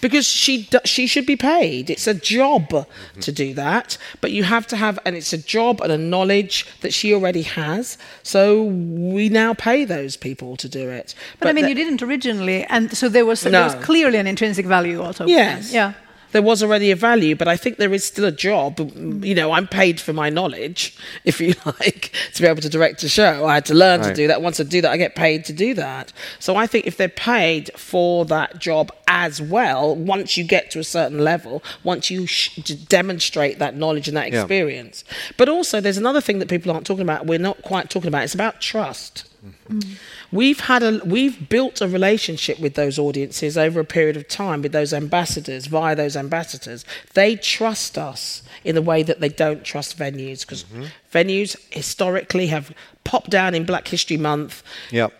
because 0.00 0.26
she 0.26 0.68
she 0.84 1.06
should 1.06 1.26
be 1.26 1.36
paid. 1.36 1.90
It's 1.90 2.06
a 2.06 2.14
job 2.14 2.68
mm-hmm. 2.70 3.20
to 3.20 3.32
do 3.32 3.54
that, 3.54 3.98
but 4.20 4.32
you 4.32 4.44
have 4.44 4.66
to 4.68 4.76
have, 4.76 4.98
and 5.04 5.16
it's 5.16 5.32
a 5.32 5.38
job 5.38 5.80
and 5.80 5.92
a 5.92 5.98
knowledge 5.98 6.66
that 6.80 6.92
she 6.92 7.12
already 7.14 7.42
has. 7.42 7.98
So 8.22 8.64
we 8.64 9.28
now 9.28 9.54
pay 9.54 9.84
those 9.84 10.16
people 10.16 10.56
to 10.56 10.68
do 10.68 10.88
it. 10.88 11.14
But, 11.38 11.46
but 11.46 11.48
I 11.48 11.52
mean, 11.52 11.64
the, 11.64 11.70
you 11.70 11.74
didn't 11.74 12.02
originally, 12.02 12.64
and 12.64 12.96
so 12.96 13.08
there 13.08 13.26
was, 13.26 13.44
no. 13.44 13.50
there 13.50 13.64
was 13.64 13.74
clearly 13.84 14.18
an 14.18 14.26
intrinsic 14.26 14.66
value 14.66 15.02
also. 15.02 15.26
Yes. 15.26 15.72
Yeah 15.72 15.94
there 16.32 16.42
was 16.42 16.62
already 16.62 16.90
a 16.90 16.96
value, 16.96 17.36
but 17.36 17.48
I 17.48 17.56
think 17.56 17.76
there 17.76 17.92
is 17.92 18.04
still 18.04 18.24
a 18.24 18.32
job. 18.32 18.78
You 19.24 19.34
know, 19.34 19.52
I'm 19.52 19.68
paid 19.68 20.00
for 20.00 20.12
my 20.12 20.30
knowledge, 20.30 20.96
if 21.24 21.40
you 21.40 21.54
like, 21.64 22.12
to 22.34 22.42
be 22.42 22.48
able 22.48 22.62
to 22.62 22.68
direct 22.68 23.02
a 23.02 23.08
show. 23.08 23.46
I 23.46 23.54
had 23.54 23.66
to 23.66 23.74
learn 23.74 24.00
right. 24.00 24.08
to 24.08 24.14
do 24.14 24.26
that. 24.28 24.42
Once 24.42 24.60
I 24.60 24.64
do 24.64 24.80
that, 24.80 24.90
I 24.90 24.96
get 24.96 25.14
paid 25.14 25.44
to 25.46 25.52
do 25.52 25.74
that. 25.74 26.12
So 26.38 26.56
I 26.56 26.66
think 26.66 26.86
if 26.86 26.96
they're 26.96 27.08
paid 27.08 27.70
for 27.76 28.24
that 28.26 28.58
job 28.58 28.90
as 29.06 29.40
well, 29.40 29.94
once 29.94 30.36
you 30.36 30.44
get 30.44 30.70
to 30.72 30.78
a 30.78 30.84
certain 30.84 31.18
level, 31.18 31.62
once 31.84 32.10
you 32.10 32.26
sh- 32.26 32.56
demonstrate 32.56 33.58
that 33.58 33.76
knowledge 33.76 34.08
and 34.08 34.16
that 34.16 34.28
experience. 34.28 35.04
Yeah. 35.06 35.16
But 35.36 35.48
also, 35.48 35.80
there's 35.80 35.98
another 35.98 36.20
thing 36.20 36.38
that 36.38 36.48
people 36.48 36.72
aren't 36.72 36.86
talking 36.86 37.02
about. 37.02 37.26
We're 37.26 37.38
not 37.38 37.62
quite 37.62 37.90
talking 37.90 38.08
about. 38.08 38.24
It's 38.24 38.34
about 38.34 38.60
trust. 38.60 39.28
Mm-hmm. 39.44 39.94
We've 40.30 40.60
had 40.60 40.82
a 40.82 41.00
we've 41.04 41.48
built 41.48 41.80
a 41.80 41.88
relationship 41.88 42.60
with 42.60 42.74
those 42.74 42.98
audiences 42.98 43.58
over 43.58 43.80
a 43.80 43.84
period 43.84 44.16
of 44.16 44.28
time 44.28 44.62
with 44.62 44.70
those 44.72 44.92
ambassadors 44.92 45.66
via 45.66 45.96
those 45.96 46.16
ambassadors. 46.16 46.84
They 47.14 47.34
trust 47.36 47.98
us 47.98 48.42
in 48.64 48.76
the 48.76 48.82
way 48.82 49.02
that 49.02 49.20
they 49.20 49.28
don't 49.28 49.64
trust 49.64 49.98
venues 49.98 50.42
because 50.42 50.62
mm-hmm. 50.64 50.84
venues 51.12 51.56
historically 51.70 52.46
have 52.48 52.72
popped 53.02 53.30
down 53.30 53.54
in 53.54 53.64
Black 53.64 53.88
History 53.88 54.16
Month, 54.16 54.62
yep. 54.90 55.12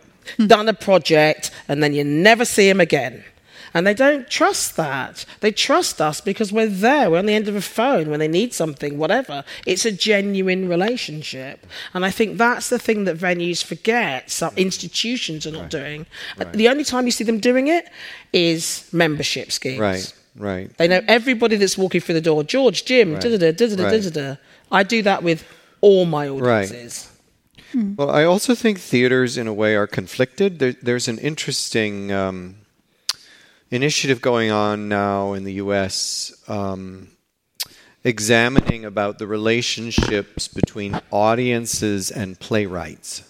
done 0.47 0.69
a 0.69 0.75
project, 0.75 1.51
and 1.67 1.83
then 1.83 1.93
you 1.93 2.05
never 2.05 2.45
see 2.45 2.69
them 2.69 2.81
again. 2.81 3.25
And 3.75 3.87
they 3.87 3.95
don't 3.95 4.29
trust 4.29 4.77
that. 4.77 5.25
They 5.41 5.51
trust 5.53 6.01
us 6.01 6.21
because 6.21 6.53
we're 6.53 6.67
there. 6.67 7.11
We're 7.11 7.19
on 7.19 7.27
the 7.27 7.35
end 7.35 7.49
of 7.49 7.57
a 7.57 7.63
phone 7.63 8.11
when 8.11 8.21
they 8.21 8.29
need 8.29 8.53
something, 8.53 8.99
whatever. 8.99 9.45
It's 9.67 9.85
a 9.85 9.93
genuine 9.93 10.69
relationship. 10.69 11.67
And 11.95 12.05
I 12.05 12.11
think 12.11 12.39
that's 12.39 12.69
the 12.69 12.79
thing 12.79 13.05
that 13.05 13.17
venues 13.17 13.65
forget, 13.65 14.31
some 14.31 14.55
institutions 14.57 15.47
are 15.47 15.53
not 15.53 15.63
right. 15.63 15.71
doing. 15.71 16.07
Right. 16.39 16.53
The 16.53 16.69
only 16.69 16.85
time 16.85 17.07
you 17.07 17.13
see 17.13 17.25
them 17.25 17.41
doing 17.41 17.69
it 17.69 17.89
is 18.33 18.89
membership 18.93 19.53
schemes. 19.53 19.81
Right, 19.81 20.15
right. 20.37 20.77
They 20.77 20.89
know 20.89 21.01
everybody 21.09 21.57
that's 21.57 21.79
walking 21.79 22.01
through 22.01 22.15
the 22.15 22.21
door 22.21 22.45
George, 22.45 22.85
Jim, 22.85 23.15
right. 23.15 23.23
da 23.23 23.37
da 23.37 23.53
da 23.53 23.67
da 23.77 23.99
da 23.99 24.11
da. 24.11 24.37
I 24.71 24.83
do 24.83 25.03
that 25.03 25.23
with 25.23 25.45
all 25.81 26.05
my 26.05 26.29
audiences. 26.29 27.11
Hmm. 27.73 27.95
Well, 27.97 28.11
I 28.11 28.25
also 28.25 28.55
think 28.55 28.79
theaters, 28.79 29.39
in 29.39 29.47
a 29.47 29.55
way, 29.55 29.75
are 29.75 29.87
conflicted. 29.87 30.59
There, 30.59 30.75
there's 30.83 31.09
an 31.09 31.19
interesting 31.19 32.13
um, 32.13 32.57
initiative 33.73 34.21
going 34.21 34.51
on 34.51 34.89
now 34.89 35.33
in 35.33 35.45
the 35.45 35.55
U.S. 35.55 36.33
Um, 36.47 37.09
examining 38.05 38.85
about 38.85 39.19
the 39.19 39.27
relationships 39.27 40.47
between 40.47 41.01
audiences 41.11 42.11
and 42.11 42.39
playwrights. 42.39 43.29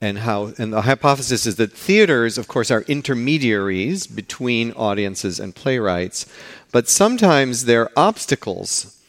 And 0.00 0.18
how 0.18 0.52
and 0.58 0.72
the 0.72 0.82
hypothesis 0.82 1.46
is 1.46 1.56
that 1.56 1.72
theaters, 1.72 2.36
of 2.36 2.48
course, 2.48 2.70
are 2.70 2.82
intermediaries 2.82 4.06
between 4.06 4.72
audiences 4.72 5.40
and 5.40 5.54
playwrights, 5.54 6.26
but 6.70 6.88
sometimes 6.88 7.64
they're 7.64 7.88
obstacles. 7.96 9.00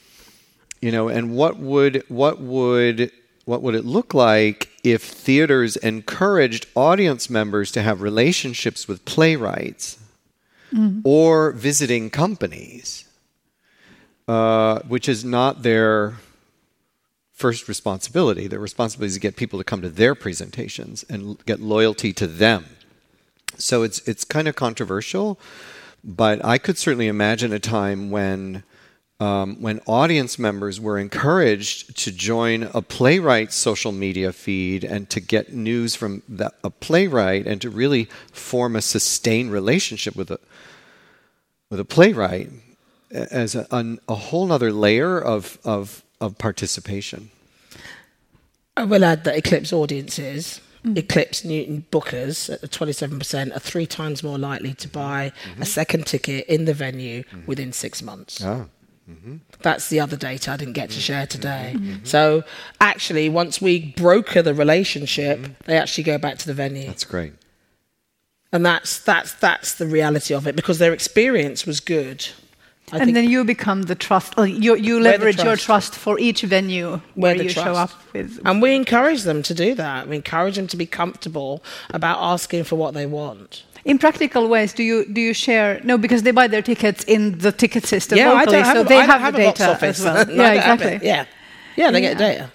You 0.79 0.91
know, 0.91 1.09
and 1.09 1.35
what 1.35 1.57
would 1.57 2.03
what 2.07 2.39
would 2.39 3.11
what 3.43 3.61
would 3.63 3.75
it 3.75 3.83
look 3.85 4.13
like 4.13 4.69
if 4.83 5.03
theaters 5.03 5.75
encouraged 5.77 6.67
audience 6.75 7.29
members 7.29 7.71
to 7.71 7.81
have 7.81 8.01
relationships 8.01 8.87
with 8.87 9.03
playwrights 9.03 9.97
mm. 10.73 11.01
or 11.03 11.51
visiting 11.51 12.09
companies? 12.09 13.07
Uh, 14.27 14.81
which 14.81 15.07
is 15.07 15.23
not 15.23 15.63
their 15.63 16.17
first 17.31 17.69
responsibility. 17.69 18.45
Their 18.47 18.59
responsibility 18.59 19.07
is 19.07 19.13
to 19.13 19.21
get 19.21 19.37
people 19.37 19.57
to 19.57 19.63
come 19.63 19.81
to 19.81 19.89
their 19.89 20.15
presentations 20.15 21.05
and 21.07 21.43
get 21.45 21.61
loyalty 21.61 22.11
to 22.11 22.27
them. 22.27 22.65
So 23.57 23.83
it's 23.83 24.05
it's 24.05 24.25
kind 24.25 24.49
of 24.49 24.55
controversial, 24.55 25.39
but 26.03 26.43
I 26.43 26.57
could 26.57 26.77
certainly 26.77 27.07
imagine 27.07 27.53
a 27.53 27.59
time 27.59 28.11
when 28.11 28.63
um, 29.19 29.61
when 29.61 29.79
audience 29.87 30.37
members 30.37 30.79
were 30.79 30.99
encouraged 30.99 31.97
to 31.97 32.11
join 32.11 32.63
a 32.73 32.81
playwright's 32.81 33.55
social 33.55 33.91
media 33.91 34.31
feed 34.31 34.83
and 34.83 35.09
to 35.09 35.19
get 35.19 35.53
news 35.53 35.95
from 35.95 36.21
the, 36.29 36.51
a 36.63 36.69
playwright 36.69 37.47
and 37.47 37.59
to 37.61 37.69
really 37.69 38.05
form 38.31 38.75
a 38.75 38.81
sustained 38.81 39.51
relationship 39.51 40.15
with 40.15 40.29
a 40.29 40.39
with 41.69 41.79
a 41.79 41.85
playwright 41.85 42.49
as 43.11 43.55
a, 43.55 43.67
a, 43.71 43.97
a 44.09 44.15
whole 44.15 44.51
other 44.51 44.71
layer 44.71 45.19
of, 45.19 45.57
of, 45.63 46.03
of 46.19 46.37
participation. 46.37 47.29
I 48.75 48.83
will 48.83 49.03
add 49.03 49.23
that 49.23 49.35
Eclipse 49.35 49.73
audiences, 49.73 50.61
mm. 50.83 50.97
Eclipse 50.97 51.43
Newton 51.43 51.85
bookers 51.91 52.49
at 52.49 52.61
27% 52.61 53.55
are 53.55 53.59
three 53.59 53.87
times 53.87 54.23
more 54.23 54.37
likely 54.37 54.73
to 54.75 54.87
buy 54.87 55.31
mm-hmm. 55.49 55.61
a 55.61 55.65
second 55.65 56.05
ticket 56.05 56.45
in 56.47 56.65
the 56.65 56.73
venue 56.73 57.23
mm-hmm. 57.23 57.45
within 57.47 57.73
six 57.73 58.01
months. 58.01 58.43
Oh. 58.43 58.69
Mm-hmm. 59.09 59.37
That's 59.61 59.89
the 59.89 59.99
other 59.99 60.17
data 60.17 60.51
I 60.51 60.57
didn't 60.57 60.73
get 60.73 60.89
to 60.91 60.99
share 60.99 61.25
today. 61.25 61.73
Mm-hmm. 61.75 62.05
So, 62.05 62.43
actually, 62.81 63.29
once 63.29 63.61
we 63.61 63.93
broker 63.95 64.41
the 64.41 64.53
relationship, 64.53 65.39
mm-hmm. 65.39 65.53
they 65.65 65.77
actually 65.77 66.03
go 66.03 66.17
back 66.17 66.37
to 66.39 66.47
the 66.47 66.53
venue. 66.53 66.87
That's 66.87 67.05
great. 67.05 67.33
And 68.51 68.65
that's 68.65 68.99
that's 68.99 69.33
that's 69.33 69.75
the 69.75 69.87
reality 69.87 70.33
of 70.33 70.47
it 70.47 70.55
because 70.55 70.79
their 70.79 70.93
experience 70.93 71.65
was 71.65 71.79
good. 71.79 72.27
I 72.91 72.99
and 72.99 73.13
then 73.13 73.29
you 73.29 73.43
become 73.43 73.83
the 73.83 73.95
trust. 73.95 74.33
you 74.37 74.75
you 74.75 74.99
leverage 75.01 75.35
trust. 75.35 75.45
your 75.45 75.57
trust 75.57 75.95
for 75.95 76.17
each 76.19 76.41
venue 76.43 77.01
where 77.15 77.35
you 77.35 77.49
trust. 77.49 77.65
show 77.65 77.73
up 77.73 77.91
with. 78.13 78.39
And 78.45 78.61
we 78.61 78.75
encourage 78.75 79.23
them 79.23 79.43
to 79.43 79.53
do 79.53 79.75
that. 79.75 80.07
We 80.07 80.15
encourage 80.15 80.55
them 80.55 80.67
to 80.67 80.77
be 80.77 80.85
comfortable 80.85 81.61
about 81.89 82.19
asking 82.21 82.63
for 82.63 82.77
what 82.77 82.93
they 82.93 83.05
want. 83.05 83.63
In 83.87 83.97
practical 83.97 84.49
ways, 84.49 84.73
do 84.73 84.83
you 84.83 85.05
do 85.05 85.21
you 85.21 85.33
share? 85.33 85.79
No, 85.85 85.97
because 85.97 86.23
they 86.23 86.31
buy 86.31 86.47
their 86.47 86.61
tickets 86.61 87.05
in 87.05 87.37
the 87.37 87.53
ticket 87.53 87.85
system 87.85 88.17
yeah, 88.17 88.33
locally, 88.33 88.61
so 88.63 88.81
a, 88.81 88.83
they 88.83 88.97
have, 88.97 89.21
have 89.21 89.33
the 89.33 89.39
data 89.39 89.77
as 89.81 90.03
well. 90.03 90.29
yeah, 90.41 90.51
exactly. 90.51 90.99
Yeah, 91.07 91.25
yeah, 91.77 91.91
they 91.91 92.01
yeah. 92.01 92.09
get 92.09 92.17
data. 92.17 92.51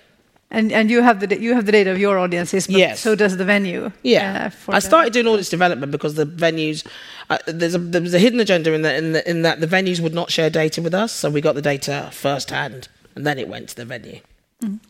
And 0.50 0.70
and 0.70 0.90
you 0.90 1.00
have 1.00 1.20
the 1.20 1.40
you 1.40 1.54
have 1.54 1.64
the 1.64 1.72
data 1.72 1.90
of 1.90 1.98
your 1.98 2.18
audiences, 2.18 2.66
but 2.66 2.76
yes. 2.76 3.00
so 3.00 3.14
does 3.14 3.38
the 3.38 3.46
venue. 3.46 3.90
Yeah, 4.02 4.50
uh, 4.68 4.72
I 4.72 4.80
started 4.80 5.14
doing 5.14 5.26
all 5.26 5.38
this 5.38 5.48
development 5.48 5.90
because 5.90 6.16
the 6.16 6.26
venues 6.26 6.86
uh, 7.30 7.38
there's 7.46 7.74
a 7.74 7.78
there's 7.78 8.12
a 8.12 8.18
hidden 8.18 8.38
agenda 8.38 8.74
in 8.74 8.82
that 8.82 8.96
in, 8.96 9.12
the, 9.12 9.30
in 9.30 9.40
that 9.40 9.60
the 9.60 9.66
venues 9.66 10.00
would 10.00 10.12
not 10.12 10.30
share 10.30 10.50
data 10.50 10.82
with 10.82 10.92
us, 10.92 11.12
so 11.12 11.30
we 11.30 11.40
got 11.40 11.54
the 11.54 11.62
data 11.62 12.10
firsthand, 12.12 12.88
and 13.16 13.26
then 13.26 13.38
it 13.38 13.48
went 13.48 13.70
to 13.70 13.76
the 13.76 13.86
venue. 13.86 14.20
Mm. 14.62 14.80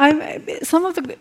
I 0.00 0.58
some 0.64 0.84
of 0.84 0.96
the 0.96 1.16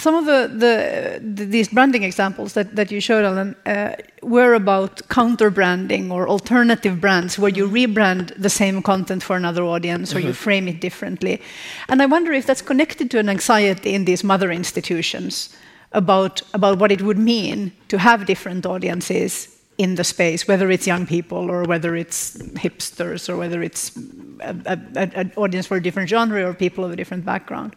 some 0.00 0.14
of 0.14 0.24
the, 0.24 0.50
the, 0.52 1.20
the, 1.22 1.44
these 1.44 1.68
branding 1.68 2.02
examples 2.02 2.54
that, 2.54 2.74
that 2.76 2.90
you 2.90 3.00
showed, 3.00 3.24
Alan, 3.24 3.54
uh, 3.66 3.94
were 4.22 4.54
about 4.54 5.06
counter 5.08 5.50
branding 5.50 6.10
or 6.10 6.28
alternative 6.28 7.00
brands 7.00 7.38
where 7.38 7.50
you 7.50 7.68
rebrand 7.68 8.34
the 8.36 8.50
same 8.50 8.82
content 8.82 9.22
for 9.22 9.36
another 9.36 9.62
audience 9.62 10.12
or 10.12 10.18
mm 10.18 10.22
-hmm. 10.22 10.26
you 10.26 10.32
mm-hmm. 10.32 10.44
frame 10.44 10.70
it 10.70 10.80
differently. 10.80 11.40
And 11.88 12.00
I 12.02 12.06
wonder 12.06 12.32
if 12.32 12.44
that's 12.46 12.64
connected 12.64 13.10
to 13.10 13.18
an 13.18 13.28
anxiety 13.28 13.90
in 13.90 14.04
these 14.04 14.26
mother 14.26 14.50
institutions 14.50 15.50
about, 15.90 16.42
about 16.52 16.78
what 16.78 16.90
it 16.90 17.00
would 17.00 17.18
mean 17.18 17.72
to 17.88 17.98
have 17.98 18.24
different 18.24 18.66
audiences 18.66 19.48
in 19.76 19.94
the 19.94 20.04
space, 20.04 20.46
whether 20.46 20.70
it's 20.70 20.86
young 20.86 21.06
people 21.06 21.50
or 21.50 21.62
whether 21.62 21.96
it's 21.96 22.36
hipsters 22.54 23.28
or 23.28 23.36
whether 23.36 23.62
it's 23.62 23.96
an 24.40 25.32
audience 25.36 25.68
for 25.68 25.76
a 25.76 25.82
different 25.82 26.08
genre 26.08 26.42
or 26.48 26.54
people 26.54 26.84
of 26.84 26.90
a 26.92 26.96
different 26.96 27.24
background. 27.24 27.74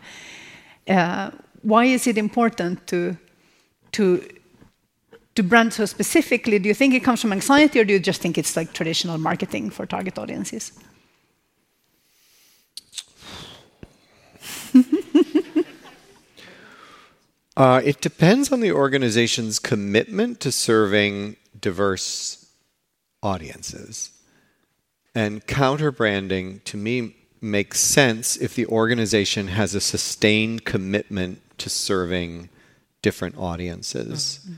Uh, 0.88 1.32
why 1.64 1.86
is 1.86 2.06
it 2.08 2.18
important 2.18 2.86
to, 2.88 3.18
to, 3.94 4.28
to 5.36 5.44
brand 5.44 5.74
so 5.74 5.86
specifically? 5.86 6.60
Do 6.60 6.68
you 6.68 6.76
think 6.76 6.94
it 6.94 7.04
comes 7.04 7.22
from 7.22 7.32
anxiety 7.34 7.80
or 7.80 7.86
do 7.86 7.94
you 7.94 8.00
just 8.00 8.22
think 8.22 8.38
it's 8.38 8.56
like 8.56 8.74
traditional 8.74 9.18
marketing 9.18 9.72
for 9.72 9.86
target 9.86 10.20
audiences? 10.20 10.74
uh, 17.58 17.82
it 17.84 18.02
depends 18.02 18.52
on 18.52 18.60
the 18.60 18.72
organization's 18.72 19.60
commitment 19.60 20.40
to 20.42 20.52
serving 20.52 21.38
diverse 21.60 22.46
audiences. 23.22 24.12
And 25.16 25.46
counter 25.46 25.92
branding, 25.92 26.62
to 26.66 26.76
me, 26.78 27.16
makes 27.40 27.80
sense 27.80 28.38
if 28.38 28.56
the 28.56 28.66
organization 28.68 29.48
has 29.50 29.76
a 29.76 29.82
sustained 29.82 30.66
commitment 30.66 31.42
to 31.64 31.70
serving 31.70 32.50
different 33.02 33.38
audiences. 33.38 34.40
Mm-hmm. 34.42 34.54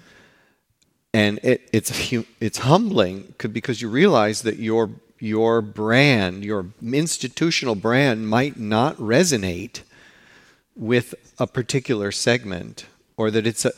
And 1.14 1.40
it, 1.44 1.70
it's 1.72 2.14
it's 2.42 2.58
humbling 2.58 3.34
because 3.38 3.82
you 3.82 3.90
realize 3.90 4.42
that 4.42 4.58
your 4.58 4.90
your 5.20 5.62
brand, 5.62 6.44
your 6.44 6.68
institutional 6.82 7.76
brand, 7.76 8.28
might 8.28 8.58
not 8.60 8.98
resonate 8.98 9.82
with 10.76 11.16
a 11.40 11.48
particular 11.48 12.12
segment, 12.12 12.86
or 13.16 13.32
that 13.32 13.48
it's 13.48 13.66
a 13.66 13.72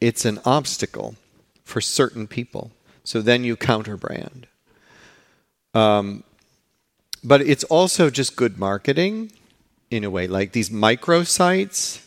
it's 0.00 0.24
an 0.24 0.38
obstacle 0.44 1.16
for 1.64 1.80
certain 1.80 2.26
people. 2.26 2.70
So 3.02 3.22
then 3.22 3.44
you 3.44 3.56
counter 3.56 3.96
brand. 3.96 4.46
Um, 5.72 6.22
but 7.24 7.40
it's 7.40 7.64
also 7.64 8.10
just 8.10 8.36
good 8.36 8.58
marketing 8.58 9.32
in 9.90 10.04
a 10.04 10.10
way. 10.10 10.26
Like 10.26 10.52
these 10.52 10.70
microsites, 10.70 12.03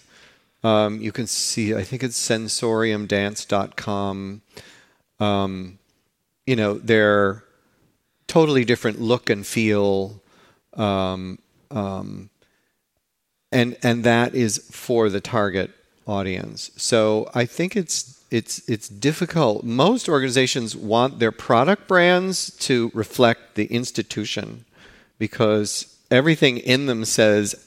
um, 0.63 1.01
you 1.01 1.11
can 1.11 1.27
see, 1.27 1.75
I 1.75 1.83
think 1.83 2.01
it's 2.03 2.17
sensoriumdance.com. 2.17 4.41
Um, 5.19 5.79
you 6.45 6.55
know, 6.55 6.75
they're 6.75 7.43
totally 8.27 8.63
different 8.65 9.01
look 9.01 9.29
and 9.29 9.45
feel. 9.45 10.21
Um, 10.73 11.39
um, 11.71 12.29
and 13.51 13.77
and 13.81 14.03
that 14.03 14.35
is 14.35 14.57
for 14.71 15.09
the 15.09 15.21
target 15.21 15.71
audience. 16.05 16.71
So 16.77 17.29
I 17.33 17.45
think 17.45 17.75
it's 17.75 18.23
it's 18.29 18.67
it's 18.67 18.89
difficult. 18.89 19.63
Most 19.63 20.09
organizations 20.09 20.75
want 20.75 21.19
their 21.19 21.31
product 21.31 21.87
brands 21.87 22.51
to 22.57 22.91
reflect 22.93 23.55
the 23.55 23.65
institution 23.65 24.65
because 25.17 25.97
everything 26.11 26.57
in 26.57 26.87
them 26.87 27.05
says 27.05 27.66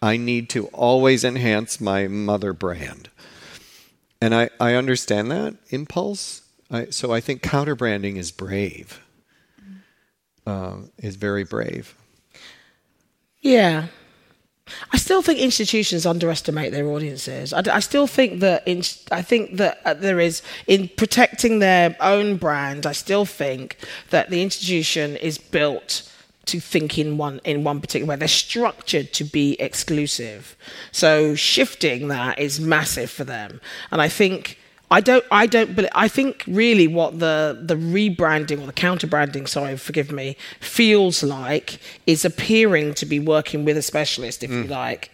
I 0.00 0.16
need 0.16 0.48
to 0.50 0.66
always 0.68 1.24
enhance 1.24 1.80
my 1.80 2.08
mother 2.08 2.52
brand. 2.52 3.10
And 4.20 4.34
I, 4.34 4.50
I 4.60 4.74
understand 4.74 5.30
that 5.30 5.56
impulse. 5.70 6.42
I, 6.70 6.86
so 6.86 7.12
I 7.12 7.20
think 7.20 7.42
counter 7.42 7.74
branding 7.74 8.16
is 8.16 8.30
brave, 8.30 9.00
uh, 10.46 10.76
is 10.98 11.16
very 11.16 11.44
brave. 11.44 11.94
Yeah. 13.40 13.86
I 14.92 14.98
still 14.98 15.22
think 15.22 15.38
institutions 15.38 16.04
underestimate 16.04 16.72
their 16.72 16.86
audiences. 16.86 17.52
I, 17.52 17.62
I 17.72 17.80
still 17.80 18.06
think 18.06 18.40
that 18.40 18.66
in, 18.66 18.82
I 19.10 19.22
think 19.22 19.56
that 19.56 19.80
uh, 19.84 19.94
there 19.94 20.20
is 20.20 20.42
in 20.66 20.90
protecting 20.96 21.58
their 21.58 21.96
own 22.00 22.36
brand. 22.36 22.84
I 22.84 22.92
still 22.92 23.24
think 23.24 23.78
that 24.10 24.28
the 24.28 24.42
institution 24.42 25.16
is 25.16 25.38
built 25.38 26.12
to 26.48 26.60
think 26.60 26.98
in 26.98 27.16
one 27.16 27.40
in 27.44 27.64
one 27.64 27.80
particular 27.80 28.10
way. 28.10 28.16
They're 28.16 28.28
structured 28.28 29.12
to 29.14 29.24
be 29.24 29.56
exclusive. 29.60 30.56
So 30.92 31.34
shifting 31.34 32.08
that 32.08 32.38
is 32.38 32.60
massive 32.60 33.10
for 33.10 33.24
them. 33.24 33.60
And 33.90 34.02
I 34.02 34.08
think 34.08 34.58
I 34.90 35.00
don't 35.00 35.24
I 35.30 35.46
don't 35.46 35.76
but 35.76 35.90
I 35.94 36.08
think 36.08 36.44
really 36.46 36.88
what 36.88 37.18
the 37.18 37.58
the 37.60 37.76
rebranding 37.76 38.62
or 38.62 38.66
the 38.66 38.72
counter 38.72 39.06
branding, 39.06 39.46
sorry, 39.46 39.76
forgive 39.76 40.10
me, 40.10 40.36
feels 40.60 41.22
like 41.22 41.80
is 42.06 42.24
appearing 42.24 42.94
to 42.94 43.06
be 43.06 43.20
working 43.20 43.64
with 43.64 43.76
a 43.76 43.82
specialist, 43.82 44.42
if 44.42 44.50
mm. 44.50 44.64
you 44.64 44.68
like, 44.68 45.10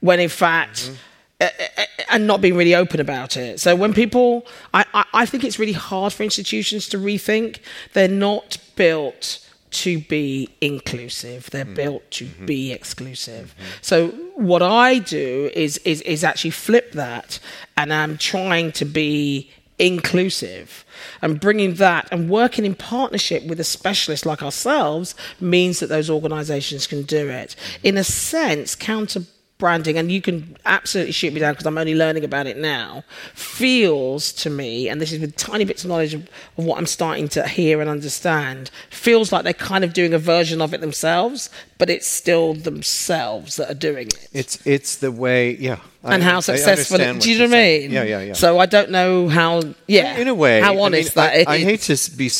when 0.00 0.20
in 0.20 0.28
fact 0.28 0.76
mm-hmm. 0.76 0.94
Uh, 1.38 1.50
uh, 1.76 1.84
and 2.08 2.26
not 2.26 2.40
being 2.40 2.56
really 2.56 2.74
open 2.74 2.98
about 2.98 3.36
it. 3.36 3.60
So 3.60 3.76
when 3.76 3.92
people, 3.92 4.46
I, 4.72 4.86
I, 4.94 5.04
I 5.12 5.26
think 5.26 5.44
it's 5.44 5.58
really 5.58 5.74
hard 5.74 6.14
for 6.14 6.22
institutions 6.22 6.88
to 6.88 6.96
rethink. 6.96 7.58
They're 7.92 8.08
not 8.08 8.56
built 8.74 9.45
to 9.82 10.00
be 10.00 10.48
inclusive. 10.60 11.50
They're 11.50 11.64
mm-hmm. 11.64 11.74
built 11.74 12.10
to 12.12 12.26
mm-hmm. 12.26 12.46
be 12.46 12.72
exclusive. 12.72 13.54
Mm-hmm. 13.58 13.70
So 13.82 14.08
what 14.34 14.62
I 14.62 14.98
do 14.98 15.50
is 15.54 15.78
is 15.78 16.00
is 16.02 16.24
actually 16.24 16.50
flip 16.50 16.92
that, 16.92 17.38
and 17.76 17.92
I'm 17.92 18.16
trying 18.16 18.72
to 18.72 18.84
be 18.84 19.50
inclusive. 19.78 20.84
And 21.20 21.38
bringing 21.38 21.74
that 21.74 22.08
and 22.10 22.30
working 22.30 22.64
in 22.64 22.74
partnership 22.74 23.44
with 23.44 23.60
a 23.60 23.64
specialist 23.64 24.24
like 24.24 24.42
ourselves 24.42 25.14
means 25.40 25.80
that 25.80 25.88
those 25.88 26.08
organizations 26.08 26.86
can 26.86 27.02
do 27.02 27.28
it. 27.28 27.54
In 27.82 27.98
a 27.98 28.04
sense 28.04 28.74
counter 28.74 29.20
branding 29.58 29.96
and 29.96 30.12
you 30.12 30.20
can 30.20 30.54
absolutely 30.66 31.12
shoot 31.12 31.32
me 31.32 31.40
down 31.40 31.52
because 31.54 31.66
i'm 31.66 31.78
only 31.78 31.94
learning 31.94 32.22
about 32.24 32.46
it 32.46 32.58
now 32.58 33.02
feels 33.32 34.30
to 34.32 34.50
me 34.50 34.86
and 34.88 35.00
this 35.00 35.12
is 35.12 35.18
with 35.20 35.34
tiny 35.36 35.64
bits 35.64 35.82
of 35.82 35.88
knowledge 35.88 36.12
of, 36.12 36.28
of 36.58 36.64
what 36.64 36.76
i'm 36.76 36.84
starting 36.84 37.26
to 37.26 37.46
hear 37.48 37.80
and 37.80 37.88
understand 37.88 38.70
feels 38.90 39.32
like 39.32 39.44
they're 39.44 39.54
kind 39.54 39.82
of 39.82 39.94
doing 39.94 40.12
a 40.12 40.18
version 40.18 40.60
of 40.60 40.74
it 40.74 40.80
themselves 40.82 41.48
but 41.78 41.88
it's 41.88 42.06
still 42.06 42.52
themselves 42.52 43.56
that 43.56 43.70
are 43.70 43.74
doing 43.74 44.08
it 44.08 44.28
It's 44.32 44.64
it's 44.66 44.96
the 44.96 45.10
way, 45.10 45.56
yeah. 45.56 45.78
and 46.04 46.22
I- 46.22 46.26
how 46.26 46.40
successful. 46.40 46.96
understand 46.96 47.20
do 47.22 47.32
you 47.32 47.38
know 47.38 47.44
what 47.48 47.54
I 47.56 47.78
mean? 47.78 47.90
Yeah, 47.92 48.02
yeah, 48.02 48.20
yeah. 48.20 48.32
So 48.34 48.58
I 48.58 48.66
don't 48.66 48.90
know 48.90 49.28
how. 49.28 49.62
Yeah, 49.86 50.16
in 50.16 50.28
a 50.28 50.34
way, 50.34 50.60
how 50.60 50.70
I 50.72 50.74
mean, 50.74 50.84
honest 50.84 51.14
that 51.14 51.32
I, 51.32 51.36
is. 51.38 51.46
I 51.46 51.58
hate 51.58 51.80
to 51.82 52.16
be, 52.16 52.30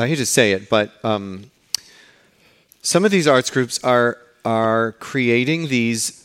I 0.00 0.06
hate 0.08 0.16
to 0.16 0.26
say 0.26 0.52
it, 0.52 0.68
but 0.68 0.92
um, 1.04 1.50
some 2.82 3.04
of 3.04 3.10
these 3.10 3.26
arts 3.26 3.50
groups 3.50 3.82
are 3.84 4.18
are 4.44 4.92
creating 5.00 5.68
these 5.68 6.23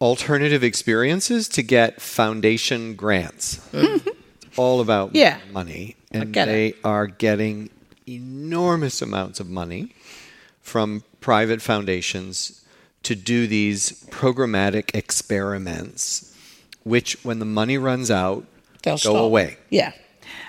alternative 0.00 0.62
experiences 0.64 1.48
to 1.48 1.62
get 1.62 2.00
foundation 2.00 2.94
grants. 2.94 3.60
it's 3.72 4.04
all 4.58 4.80
about. 4.80 5.14
Yeah. 5.14 5.38
money, 5.52 5.96
and 6.10 6.32
get 6.32 6.48
it. 6.48 6.52
they 6.52 6.74
are 6.88 7.06
getting 7.06 7.70
enormous 8.08 9.00
amounts 9.02 9.40
of 9.40 9.48
money 9.48 9.94
from 10.60 11.02
private 11.20 11.62
foundations 11.62 12.64
to 13.02 13.14
do 13.14 13.46
these 13.46 14.04
programmatic 14.10 14.94
experiments, 14.94 16.34
which, 16.84 17.16
when 17.24 17.38
the 17.38 17.44
money 17.44 17.76
runs 17.78 18.10
out, 18.10 18.44
They'll 18.82 18.94
go 18.94 18.98
stop. 18.98 19.16
away. 19.16 19.56
Yeah. 19.70 19.92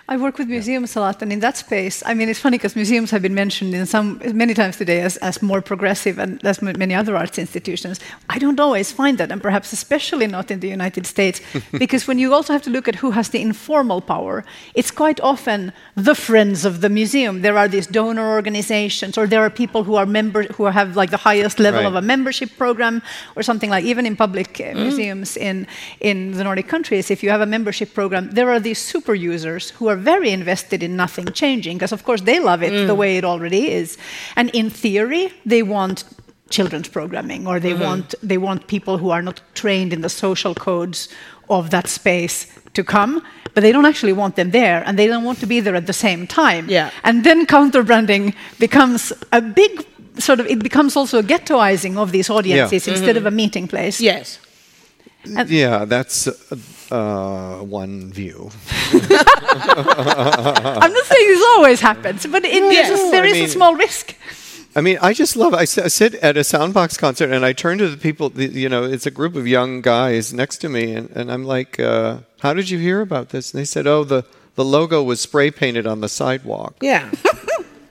I 0.07 0.17
work 0.17 0.37
with 0.37 0.47
museums 0.49 0.95
a 0.95 0.99
lot, 0.99 1.23
and 1.23 1.33
in 1.33 1.39
that 1.39 1.57
space, 1.57 2.03
I 2.05 2.13
mean, 2.13 2.29
it's 2.29 2.39
funny 2.39 2.59
because 2.59 2.75
museums 2.75 3.09
have 3.09 3.23
been 3.23 3.33
mentioned 3.33 3.73
in 3.73 3.87
some 3.87 4.21
many 4.35 4.53
times 4.53 4.77
today 4.77 5.01
as, 5.01 5.17
as 5.17 5.41
more 5.41 5.61
progressive 5.63 6.19
and 6.19 6.45
as 6.45 6.61
m- 6.61 6.77
many 6.77 6.93
other 6.93 7.17
arts 7.17 7.39
institutions. 7.39 7.99
I 8.29 8.37
don't 8.37 8.59
always 8.59 8.91
find 8.91 9.17
that, 9.17 9.31
and 9.31 9.41
perhaps 9.41 9.73
especially 9.73 10.27
not 10.27 10.51
in 10.51 10.59
the 10.59 10.67
United 10.67 11.07
States, 11.07 11.41
because 11.71 12.05
when 12.07 12.19
you 12.19 12.35
also 12.35 12.53
have 12.53 12.61
to 12.63 12.69
look 12.69 12.87
at 12.87 12.93
who 12.97 13.09
has 13.11 13.29
the 13.29 13.41
informal 13.41 13.99
power, 13.99 14.45
it's 14.75 14.91
quite 14.91 15.19
often 15.21 15.73
the 15.95 16.13
friends 16.13 16.65
of 16.65 16.81
the 16.81 16.89
museum. 16.89 17.41
There 17.41 17.57
are 17.57 17.67
these 17.67 17.87
donor 17.87 18.29
organizations, 18.29 19.17
or 19.17 19.25
there 19.25 19.41
are 19.41 19.49
people 19.49 19.85
who 19.85 19.95
are 19.95 20.05
members 20.05 20.45
who 20.55 20.65
have 20.65 20.95
like 20.95 21.09
the 21.09 21.17
highest 21.29 21.59
level 21.59 21.81
Right. 21.81 21.87
of 21.87 21.95
a 21.95 22.01
membership 22.03 22.51
program, 22.59 23.01
or 23.35 23.41
something 23.41 23.71
like. 23.71 23.83
Even 23.85 24.05
in 24.05 24.15
public 24.15 24.61
uh, 24.61 24.75
museums 24.75 25.35
in 25.35 25.65
in 25.99 26.33
the 26.37 26.43
Nordic 26.43 26.67
countries, 26.67 27.09
if 27.09 27.23
you 27.23 27.31
have 27.31 27.41
a 27.41 27.45
membership 27.47 27.91
program, 27.95 28.29
there 28.29 28.51
are 28.51 28.59
these 28.59 28.77
super 28.77 29.15
users 29.15 29.71
who 29.71 29.87
are 29.89 29.94
very 29.95 30.29
invested 30.29 30.81
in 30.83 30.95
nothing 30.95 31.25
changing, 31.33 31.77
because 31.77 31.91
of 31.91 32.03
course 32.03 32.21
they 32.21 32.39
love 32.39 32.63
it 32.63 32.71
the 32.87 32.93
mm. 32.93 32.97
way 32.97 33.17
it 33.17 33.23
already 33.23 33.71
is, 33.71 33.97
and 34.35 34.49
in 34.51 34.69
theory 34.69 35.31
they 35.45 35.63
want 35.63 36.03
children's 36.49 36.87
programming, 36.87 37.47
or 37.47 37.59
they 37.59 37.71
mm-hmm. 37.71 37.83
want 37.83 38.15
they 38.21 38.37
want 38.37 38.67
people 38.67 38.97
who 38.97 39.09
are 39.09 39.21
not 39.21 39.41
trained 39.53 39.93
in 39.93 40.01
the 40.01 40.09
social 40.09 40.53
codes 40.53 41.09
of 41.49 41.69
that 41.69 41.87
space 41.87 42.47
to 42.73 42.83
come. 42.83 43.21
But 43.53 43.61
they 43.61 43.71
don't 43.71 43.85
actually 43.85 44.13
want 44.13 44.35
them 44.35 44.51
there, 44.51 44.83
and 44.85 44.99
they 44.99 45.07
don't 45.07 45.23
want 45.23 45.39
to 45.39 45.45
be 45.45 45.61
there 45.61 45.75
at 45.75 45.85
the 45.85 45.93
same 45.93 46.27
time. 46.27 46.67
Yeah. 46.69 46.89
And 47.03 47.23
then 47.23 47.45
counter 47.45 47.83
branding 47.83 48.33
becomes 48.59 49.13
a 49.31 49.41
big 49.41 49.85
sort 50.17 50.39
of 50.39 50.47
it 50.47 50.59
becomes 50.59 50.95
also 50.95 51.19
a 51.19 51.23
ghettoizing 51.23 51.97
of 51.97 52.11
these 52.11 52.29
audiences 52.29 52.87
instead 52.87 53.17
of 53.17 53.23
mm-hmm. 53.23 53.27
a 53.27 53.31
meeting 53.31 53.67
place. 53.67 54.01
Yes. 54.01 54.39
And- 55.23 55.49
Yeah, 55.49 55.85
that's 55.85 56.27
uh, 56.27 56.33
uh, 56.91 57.57
one 57.59 58.11
view. 58.11 58.49
I'm 58.93 60.93
not 60.93 61.05
saying 61.05 61.27
this 61.27 61.43
always 61.55 61.81
happens, 61.81 62.25
but 62.25 62.45
it, 62.45 62.53
Yes. 62.53 62.89
there's 62.89 63.01
a, 63.01 63.11
there 63.11 63.23
I 63.23 63.27
is 63.27 63.33
mean- 63.33 63.45
a 63.45 63.49
small 63.49 63.75
risk. 63.75 64.15
I 64.77 64.81
mean, 64.81 64.97
I 65.01 65.13
just 65.13 65.37
love. 65.37 65.53
I, 65.53 65.61
s- 65.61 65.77
I 65.77 65.87
sit 65.87 66.15
at 66.15 66.35
a 66.35 66.41
Soundbox 66.41 66.99
concert 66.99 67.31
and 67.31 67.45
I 67.45 67.53
turn 67.53 67.77
to 67.77 67.87
the 67.87 67.95
people. 67.95 68.29
The, 68.29 68.47
you 68.47 68.67
know, 68.67 68.83
it's 68.83 69.05
a 69.05 69.11
group 69.11 69.35
of 69.35 69.47
young 69.47 69.79
guys 69.81 70.33
next 70.33 70.57
to 70.57 70.67
me, 70.69 70.93
and, 70.93 71.09
and 71.11 71.31
I'm 71.31 71.45
like, 71.45 71.79
uh, 71.79 72.17
"How 72.41 72.53
did 72.53 72.69
you 72.69 72.77
hear 72.77 72.99
about 72.99 73.29
this?" 73.29 73.53
And 73.53 73.61
they 73.61 73.65
said, 73.65 73.87
"Oh, 73.87 74.03
the 74.03 74.25
the 74.55 74.65
logo 74.65 75.01
was 75.01 75.21
spray 75.21 75.49
painted 75.49 75.87
on 75.87 76.01
the 76.01 76.09
sidewalk." 76.09 76.75
Yeah. 76.81 77.09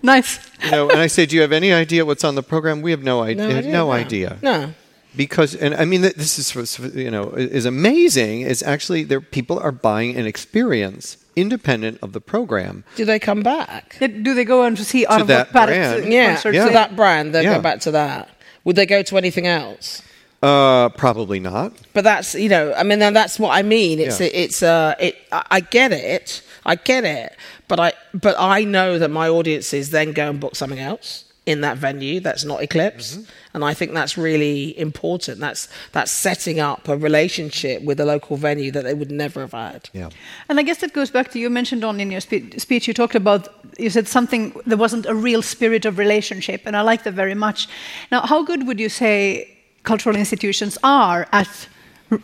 Nice. 0.03 0.39
You 0.63 0.71
know, 0.71 0.91
and 0.91 1.01
I 1.01 1.07
say, 1.07 1.25
"Do 1.25 1.35
you 1.35 1.41
have 1.41 1.53
any 1.53 1.73
idea 1.73 2.05
what's 2.05 2.25
on 2.25 2.35
the 2.35 2.43
program?" 2.43 2.83
We 2.83 2.91
have 2.91 3.03
no 3.03 3.23
idea. 3.23 3.49
No 3.49 3.57
idea. 3.57 3.73
no 3.73 3.87
no. 3.87 3.93
idea. 3.93 4.37
No. 4.43 4.75
Because 5.17 5.55
and 5.55 5.75
I 5.75 5.85
mean 5.85 6.01
this 6.03 6.39
is 6.39 6.79
you 6.95 7.11
know 7.11 7.31
is 7.31 7.67
amazing 7.67 8.43
is 8.43 8.63
actually 8.63 9.05
there 9.05 9.21
people 9.21 9.59
are 9.59 9.73
buying 9.73 10.17
an 10.17 10.27
experience 10.27 11.17
independent 11.37 11.99
of 12.03 12.13
the 12.13 12.21
program. 12.21 12.85
Do 12.97 13.05
they 13.05 13.19
come 13.19 13.43
back? 13.43 13.97
Do 13.99 14.35
they 14.35 14.45
go 14.45 14.65
on 14.65 14.77
to 14.77 14.85
see 14.85 15.07
out 15.07 15.21
of 15.21 15.27
that 15.29 15.53
what 15.53 15.67
brand. 15.67 16.13
Yeah. 16.13 16.35
concerts 16.35 16.57
Yeah. 16.57 16.67
To 16.67 16.73
that 16.73 16.97
brand, 16.97 17.35
they'll 17.35 17.43
Yeah. 17.43 17.57
go 17.57 17.61
back 17.63 17.81
to 17.81 17.91
that. 17.93 18.29
Would 18.65 18.77
they 18.77 18.87
go 18.87 19.03
to 19.03 19.19
anything 19.19 19.47
else? 19.47 20.03
Uh, 20.43 20.91
probably 20.91 21.41
not. 21.41 21.73
But 21.93 22.05
that's 22.05 22.35
you 22.35 22.49
know, 22.49 22.73
I 22.75 22.83
mean, 22.83 23.01
and 23.03 23.17
that's 23.17 23.39
what 23.39 23.57
I 23.57 23.63
mean. 23.63 23.99
It's 23.99 24.21
Yeah. 24.21 24.29
it's 24.33 24.63
uh, 24.63 24.95
it. 25.01 25.17
I 25.33 25.43
I 25.51 25.61
get 25.61 25.93
it. 25.93 26.43
I 26.67 26.77
get 26.77 27.05
it. 27.05 27.35
But 27.69 27.81
I 27.81 27.93
but 28.13 28.37
I 28.39 28.65
know 28.65 28.99
that 28.99 29.11
my 29.11 29.29
audiences 29.29 29.91
then 29.91 30.13
go 30.13 30.29
and 30.31 30.39
book 30.41 30.55
something 30.55 30.79
else 30.79 31.25
in 31.47 31.61
that 31.61 31.77
venue 31.77 32.21
that's 32.21 32.45
not 32.45 32.63
Eclipse, 32.63 33.17
mm-hmm. 33.17 33.31
and 33.53 33.65
I 33.65 33.75
think 33.75 33.93
that's 33.93 34.17
really 34.17 34.79
important. 34.79 35.41
That's 35.41 35.69
that's 35.93 36.11
setting 36.11 36.59
up 36.59 36.89
a 36.89 36.97
relationship 36.97 37.83
with 37.83 38.01
a 38.01 38.05
local 38.05 38.37
venue 38.37 38.71
that 38.73 38.85
they 38.85 38.95
would 38.95 39.11
never 39.11 39.41
have 39.41 39.53
had. 39.53 39.91
Yeah. 39.93 40.09
And 40.49 40.59
I 40.59 40.63
guess 40.63 40.79
that 40.79 40.93
goes 40.95 41.11
back 41.11 41.31
to 41.33 41.39
you 41.39 41.51
mentioned 41.51 41.85
on 41.85 42.01
in 42.01 42.11
your 42.11 42.21
spe- 42.21 42.59
speech. 42.59 42.89
You 42.89 42.95
talked 42.95 43.15
about 43.15 43.49
you 43.79 43.91
said 43.91 44.09
something 44.09 44.55
there 44.67 44.79
wasn't 44.79 45.07
a 45.07 45.15
real 45.15 45.43
spirit 45.43 45.85
of 45.85 45.99
relationship, 45.99 46.63
and 46.65 46.77
I 46.77 46.81
like 46.81 47.05
that 47.05 47.15
very 47.15 47.35
much. 47.35 47.69
Now, 48.11 48.23
how 48.23 48.43
good 48.43 48.67
would 48.67 48.81
you 48.81 48.89
say 48.89 49.51
cultural 49.83 50.17
institutions 50.17 50.79
are 50.83 51.29
at 51.33 51.49
r- 51.49 51.69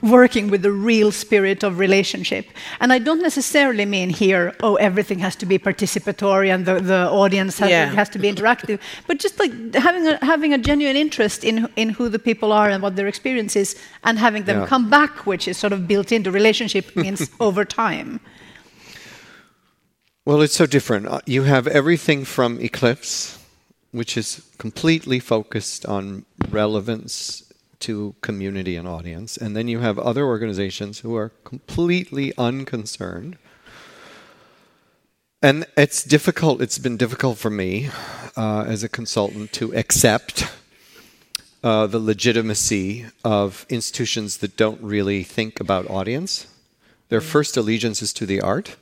working 0.02 0.50
with 0.50 0.62
the 0.62 0.72
real 0.72 1.12
spirit 1.12 1.62
of 1.62 1.78
relationship? 1.78 2.46
And 2.80 2.92
I 2.92 2.98
don't 2.98 3.22
necessarily 3.22 3.84
mean 3.86 4.10
here, 4.10 4.54
oh, 4.62 4.76
everything 4.76 5.18
has 5.20 5.36
to 5.36 5.46
be 5.46 5.58
participatory 5.58 6.48
and 6.54 6.64
the, 6.66 6.80
the 6.80 7.08
audience 7.10 7.58
has, 7.58 7.70
Yeah. 7.70 7.86
has 7.94 8.08
to 8.10 8.18
be 8.18 8.28
interactive, 8.32 8.78
but 9.06 9.18
just 9.18 9.38
like 9.38 9.52
having 9.74 10.06
a, 10.06 10.18
having 10.24 10.52
a 10.54 10.58
genuine 10.58 10.96
interest 10.96 11.44
in 11.44 11.68
in 11.76 11.90
who 11.90 12.08
the 12.08 12.18
people 12.18 12.52
are 12.52 12.68
and 12.70 12.82
what 12.82 12.94
their 12.96 13.08
experience 13.08 13.56
is, 13.56 13.76
and 14.04 14.18
having 14.18 14.44
them 14.44 14.60
Yeah. 14.60 14.66
come 14.66 14.90
back, 14.90 15.26
which 15.26 15.46
is 15.48 15.56
sort 15.58 15.72
of 15.72 15.86
built 15.86 16.12
into 16.12 16.30
relationship 16.30 16.94
means 17.04 17.30
over 17.38 17.64
time. 17.64 18.20
Well, 20.26 20.42
it's 20.42 20.54
so 20.56 20.66
different. 20.66 21.06
Uh, 21.06 21.20
You 21.26 21.44
have 21.44 21.66
everything 21.66 22.24
from 22.26 22.58
Eclipse, 22.60 23.38
which 23.92 24.16
is 24.16 24.42
completely 24.58 25.20
focused 25.20 25.86
on 25.86 26.24
relevance 26.50 27.42
to 27.80 28.14
community 28.20 28.76
and 28.76 28.86
audience, 28.86 29.36
and 29.36 29.56
then 29.56 29.68
you 29.68 29.80
have 29.80 29.98
other 29.98 30.24
organizations 30.24 31.00
who 31.00 31.16
are 31.16 31.30
completely 31.44 32.32
unconcerned. 32.36 33.36
And 35.42 35.66
it's 35.76 36.04
difficult. 36.04 36.60
It's 36.60 36.78
been 36.78 36.96
difficult 36.98 37.38
for 37.38 37.50
me 37.50 37.88
uh, 38.36 38.64
as 38.66 38.84
a 38.84 38.88
consultant 38.88 39.52
to 39.54 39.74
accept 39.74 40.52
uh, 41.62 41.86
the 41.86 41.98
legitimacy 41.98 43.06
of 43.24 43.66
institutions 43.68 44.38
that 44.38 44.56
don't 44.56 44.80
really 44.82 45.22
think 45.22 45.60
about 45.60 45.88
audience. 45.90 46.46
Their 47.08 47.20
first 47.20 47.56
allegiance 47.56 48.02
is 48.02 48.12
to 48.14 48.26
the 48.26 48.40
art. 48.40 48.76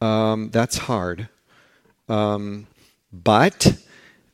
Um, 0.00 0.50
that's 0.50 0.78
hard. 0.78 1.28
Um, 2.08 2.66
but 3.12 3.76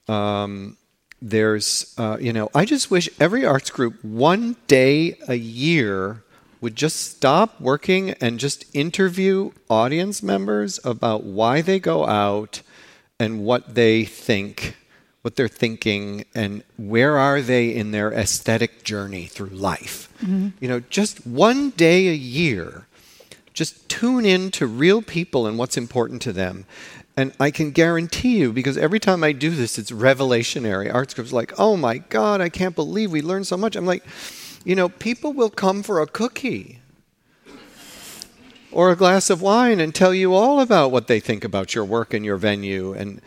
um, 0.08 0.76
there's, 1.20 1.94
uh, 1.98 2.16
you 2.20 2.32
know, 2.32 2.50
I 2.54 2.64
just 2.64 2.90
wish 2.90 3.08
every 3.18 3.44
arts 3.44 3.70
group 3.70 4.02
one 4.04 4.56
day 4.66 5.18
a 5.26 5.34
year 5.34 6.22
would 6.60 6.76
just 6.76 6.96
stop 6.96 7.60
working 7.60 8.10
and 8.12 8.38
just 8.38 8.64
interview 8.74 9.52
audience 9.70 10.22
members 10.22 10.80
about 10.84 11.24
why 11.24 11.60
they 11.60 11.78
go 11.78 12.06
out 12.06 12.62
and 13.18 13.44
what 13.44 13.74
they 13.74 14.04
think, 14.04 14.76
what 15.22 15.36
they're 15.36 15.48
thinking, 15.48 16.24
and 16.34 16.62
where 16.76 17.16
are 17.16 17.40
they 17.40 17.74
in 17.74 17.90
their 17.90 18.12
aesthetic 18.12 18.84
journey 18.84 19.26
through 19.26 19.48
life. 19.48 20.08
You 20.60 20.68
know, 20.68 20.80
just 20.80 21.26
one 21.26 21.70
day 21.70 22.08
a 22.08 22.14
year 22.14 22.86
just 23.58 23.88
tune 23.88 24.24
in 24.24 24.52
to 24.52 24.68
real 24.68 25.02
people 25.02 25.44
and 25.44 25.58
what's 25.58 25.76
important 25.76 26.22
to 26.22 26.32
them. 26.32 26.64
And 27.18 27.32
I 27.40 27.50
can 27.50 27.72
guarantee 27.72 28.38
you, 28.38 28.52
because 28.52 28.78
every 28.78 29.00
time 29.00 29.24
I 29.24 29.32
do 29.32 29.50
this, 29.50 29.76
it's 29.76 29.90
revelationary. 29.90 30.94
Arts 30.94 31.14
groups 31.14 31.32
like, 31.32 31.52
oh 31.58 31.76
my 31.76 31.98
God, 31.98 32.40
I 32.40 32.48
can't 32.48 32.76
believe 32.76 33.10
we 33.10 33.22
learned 33.22 33.48
so 33.48 33.56
much. 33.56 33.74
I'm 33.74 33.86
like, 33.86 34.04
you 34.64 34.76
know, 34.76 34.88
people 34.88 35.32
will 35.32 35.50
come 35.50 35.82
for 35.82 36.00
a 36.00 36.06
cookie 36.06 36.78
or 38.70 38.92
a 38.92 38.96
glass 38.96 39.30
of 39.30 39.42
wine 39.42 39.80
and 39.80 39.92
tell 39.92 40.14
you 40.14 40.32
all 40.32 40.60
about 40.60 40.92
what 40.92 41.08
they 41.08 41.18
think 41.18 41.42
about 41.42 41.74
your 41.74 41.84
work 41.84 42.14
and 42.14 42.24
your 42.24 42.36
venue. 42.36 42.92
And 42.92 43.20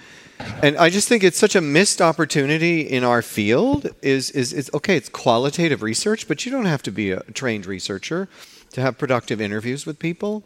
And 0.64 0.78
I 0.78 0.90
just 0.90 1.08
think 1.08 1.24
it's 1.24 1.38
such 1.38 1.56
a 1.56 1.62
missed 1.62 2.02
opportunity 2.02 2.82
in 2.82 3.04
our 3.04 3.22
field. 3.22 3.90
Is 4.02 4.32
is 4.32 4.54
it's 4.54 4.70
okay? 4.74 4.96
It's 4.96 5.10
qualitative 5.10 5.82
research, 5.82 6.28
but 6.28 6.46
you 6.46 6.52
don't 6.52 6.66
have 6.66 6.84
to 6.84 6.92
be 6.92 7.12
a 7.12 7.22
trained 7.34 7.66
researcher 7.66 8.28
to 8.72 8.82
have 8.82 8.98
productive 8.98 9.42
interviews 9.42 9.86
with 9.86 10.00
people. 10.00 10.44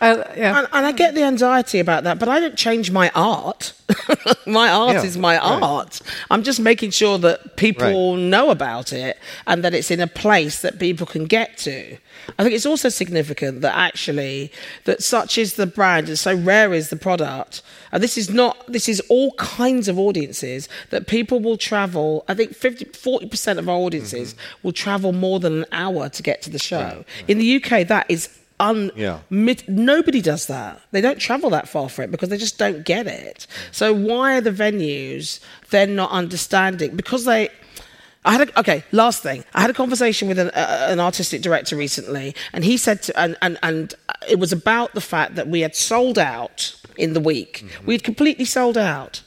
Uh, 0.00 0.24
yeah. 0.36 0.58
And, 0.58 0.68
and 0.72 0.86
I 0.86 0.92
get 0.92 1.14
the 1.14 1.22
anxiety 1.22 1.78
about 1.78 2.04
that, 2.04 2.18
but 2.18 2.28
I 2.28 2.40
don't 2.40 2.56
change 2.56 2.90
my 2.90 3.10
art. 3.14 3.72
my 4.46 4.68
art 4.68 4.94
Yeah, 4.94 5.02
is 5.04 5.16
my 5.16 5.36
right. 5.38 5.62
art. 5.62 6.00
I'm 6.30 6.42
just 6.42 6.58
making 6.60 6.90
sure 6.90 7.18
that 7.18 7.56
people 7.56 8.14
Right. 8.16 8.22
know 8.22 8.50
about 8.50 8.92
it 8.92 9.18
and 9.46 9.62
that 9.64 9.74
it's 9.74 9.90
in 9.90 10.00
a 10.00 10.06
place 10.06 10.60
that 10.62 10.78
people 10.78 11.06
can 11.06 11.24
get 11.26 11.56
to. 11.58 11.96
I 12.38 12.42
think 12.42 12.54
it's 12.54 12.66
also 12.66 12.88
significant 12.88 13.60
that 13.60 13.76
actually 13.76 14.50
that 14.84 15.02
such 15.02 15.38
is 15.38 15.54
the 15.54 15.66
brand 15.66 16.08
and 16.08 16.18
so 16.18 16.34
rare 16.34 16.74
is 16.74 16.90
the 16.90 16.96
product. 16.96 17.62
And 17.92 18.02
this 18.02 18.18
is 18.18 18.28
not 18.28 18.56
this 18.66 18.88
is 18.88 19.00
all 19.08 19.32
kinds 19.34 19.86
of 19.88 19.98
audiences 19.98 20.68
that 20.90 21.06
people 21.06 21.38
will 21.40 21.56
travel. 21.56 22.24
I 22.28 22.34
think 22.34 22.54
50 22.54 22.86
40% 22.86 23.58
of 23.58 23.68
our 23.68 23.76
audiences 23.76 24.34
Mm-hmm. 24.34 24.58
will 24.62 24.72
travel 24.72 25.12
more 25.12 25.38
than 25.40 25.58
an 25.60 25.66
hour 25.72 26.08
to 26.08 26.22
get 26.22 26.42
to 26.42 26.50
the 26.50 26.58
show. 26.58 27.04
In 27.28 27.38
the 27.38 27.56
UK 27.62 27.86
that 27.86 28.06
is 28.08 28.28
un 28.60 28.90
Yeah. 28.94 29.20
Mid, 29.30 29.68
nobody 29.68 30.20
does 30.20 30.46
that. 30.46 30.80
They 30.90 31.00
don't 31.00 31.18
travel 31.18 31.50
that 31.50 31.68
far 31.68 31.88
for 31.88 32.02
it 32.02 32.10
because 32.10 32.28
they 32.28 32.38
just 32.38 32.58
don't 32.58 32.84
get 32.84 33.06
it. 33.06 33.46
So 33.72 33.92
why 33.92 34.36
are 34.36 34.40
the 34.40 34.50
venues 34.50 35.40
then 35.70 35.94
not 35.96 36.10
understanding? 36.10 36.96
Because 36.96 37.24
they. 37.24 37.50
I 38.24 38.32
had 38.32 38.48
a, 38.48 38.58
okay. 38.60 38.82
Last 38.90 39.22
thing, 39.22 39.44
I 39.54 39.60
had 39.60 39.70
a 39.70 39.74
conversation 39.74 40.26
with 40.26 40.38
an, 40.38 40.48
uh, 40.48 40.88
an 40.90 40.98
artistic 40.98 41.42
director 41.42 41.76
recently, 41.76 42.34
and 42.52 42.64
he 42.64 42.76
said, 42.76 43.02
to, 43.04 43.20
and, 43.20 43.36
and 43.40 43.56
and 43.62 43.94
it 44.28 44.40
was 44.40 44.52
about 44.52 44.94
the 44.94 45.00
fact 45.00 45.36
that 45.36 45.46
we 45.46 45.60
had 45.60 45.76
sold 45.76 46.18
out 46.18 46.74
in 46.96 47.12
the 47.12 47.20
week. 47.20 47.62
Mm-hmm. 47.64 47.86
We 47.86 47.94
had 47.94 48.02
completely 48.02 48.44
sold 48.44 48.76
out. 48.76 49.22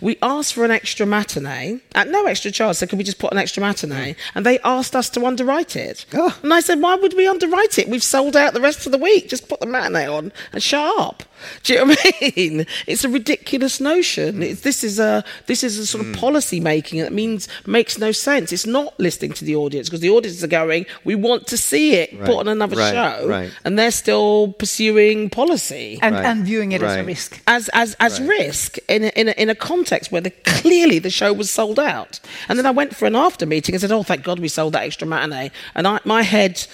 We 0.00 0.18
asked 0.22 0.54
for 0.54 0.64
an 0.64 0.70
extra 0.70 1.06
matinee 1.06 1.80
at 1.94 2.08
no 2.08 2.26
extra 2.26 2.50
charge. 2.50 2.76
So, 2.76 2.86
could 2.86 2.98
we 2.98 3.04
just 3.04 3.18
put 3.18 3.32
an 3.32 3.38
extra 3.38 3.60
matinee? 3.60 4.16
And 4.34 4.46
they 4.46 4.58
asked 4.60 4.96
us 4.96 5.10
to 5.10 5.26
underwrite 5.26 5.76
it. 5.76 6.06
Ah. 6.14 6.38
And 6.42 6.52
I 6.52 6.60
said, 6.60 6.80
why 6.80 6.96
would 6.96 7.14
we 7.14 7.26
underwrite 7.26 7.78
it? 7.78 7.88
We've 7.88 8.02
sold 8.02 8.36
out 8.36 8.54
the 8.54 8.60
rest 8.60 8.86
of 8.86 8.92
the 8.92 8.98
week. 8.98 9.28
Just 9.28 9.48
put 9.48 9.60
the 9.60 9.66
matinee 9.66 10.06
on 10.06 10.32
and 10.52 10.62
shut 10.62 10.98
up. 10.98 11.22
Do 11.62 11.72
you 11.72 11.78
know 11.80 11.86
what 11.86 11.98
I 12.04 12.32
mean? 12.36 12.66
It's 12.86 13.04
a 13.04 13.08
ridiculous 13.08 13.80
notion. 13.80 14.36
Hmm. 14.36 14.42
It's, 14.42 14.60
this 14.62 14.84
is 14.84 14.98
a 14.98 15.24
this 15.46 15.62
is 15.62 15.78
a 15.78 15.86
sort 15.86 16.04
of 16.04 16.12
hmm. 16.14 16.20
policy 16.20 16.60
making 16.60 17.00
that 17.00 17.12
means 17.12 17.48
makes 17.66 17.98
no 17.98 18.12
sense. 18.12 18.52
It's 18.52 18.66
not 18.66 18.98
listening 18.98 19.32
to 19.34 19.44
the 19.44 19.56
audience 19.56 19.88
because 19.88 20.00
the 20.00 20.10
audience 20.10 20.42
are 20.42 20.48
going, 20.48 20.86
we 21.04 21.14
want 21.14 21.46
to 21.48 21.56
see 21.56 21.94
it 21.94 22.18
put 22.20 22.36
on 22.36 22.48
another 22.48 22.76
right, 22.76 22.92
show, 22.92 23.28
right. 23.28 23.52
and 23.64 23.78
they're 23.78 23.90
still 23.90 24.52
pursuing 24.58 25.30
policy 25.30 25.98
and, 26.02 26.14
Right. 26.14 26.24
and 26.24 26.44
viewing 26.44 26.72
it 26.72 26.82
as 26.82 26.96
a 26.96 27.04
risk. 27.04 27.40
as 27.46 27.68
as 27.72 27.96
as 28.00 28.20
risk 28.20 28.76
in 28.88 29.04
a, 29.04 29.08
in 29.08 29.28
a, 29.28 29.32
in 29.32 29.48
a 29.50 29.54
context 29.54 30.12
where 30.12 30.20
the, 30.20 30.30
clearly 30.30 30.98
the 30.98 31.10
show 31.10 31.32
was 31.32 31.50
sold 31.50 31.78
out. 31.78 32.20
And 32.48 32.58
then 32.58 32.66
I 32.66 32.70
went 32.70 32.94
for 32.94 33.06
an 33.06 33.16
after 33.16 33.46
meeting 33.46 33.74
and 33.74 33.80
said, 33.80 33.92
"Oh, 33.92 34.02
thank 34.02 34.22
God 34.22 34.38
we 34.38 34.48
sold 34.48 34.74
that 34.74 34.82
extra 34.82 35.06
matinee." 35.06 35.50
And 35.74 35.86
I, 35.86 36.00
my 36.04 36.22
head 36.22 36.66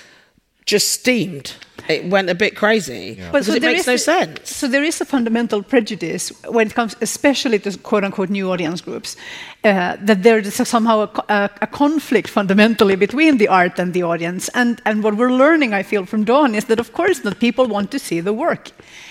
just 0.67 0.93
steamed. 0.93 1.55
It 1.89 2.05
went 2.11 2.29
a 2.29 2.35
bit 2.35 2.57
crazy 2.57 3.15
because 3.15 3.49
it 3.49 3.61
there 3.61 3.71
makes 3.73 3.83
is 3.83 3.87
no 3.87 3.95
a- 3.95 3.99
sense. 3.99 4.57
So 4.57 4.69
there 4.69 4.85
is 4.85 5.01
a 5.01 5.05
fundamental 5.05 5.63
prejudice 5.63 6.33
when 6.49 6.67
it 6.67 6.75
comes, 6.75 6.97
especially 7.01 7.59
to 7.61 7.79
quote 7.79 8.05
unquote 8.05 8.31
new 8.31 8.51
audience 8.51 8.81
groups, 8.81 9.17
uh, 9.65 9.97
that 10.01 10.23
there 10.23 10.39
is 10.39 10.55
somehow 10.69 11.01
a, 11.01 11.25
a, 11.29 11.51
a 11.63 11.67
conflict 11.67 12.29
fundamentally 12.29 12.97
between 12.97 13.39
the 13.39 13.49
art 13.49 13.79
and 13.79 13.95
the 13.95 14.03
audience. 14.03 14.51
And 14.55 14.81
and 14.85 15.03
what 15.03 15.17
we're 15.17 15.33
learning, 15.33 15.73
I 15.73 15.83
feel, 15.83 16.05
from 16.07 16.25
Dawn 16.25 16.55
is 16.55 16.65
that 16.65 16.81
of 16.81 16.93
course 16.93 17.21
that 17.21 17.39
people 17.39 17.67
want 17.67 17.91
to 17.91 17.99
see 17.99 18.21
the 18.21 18.33
work, 18.33 18.71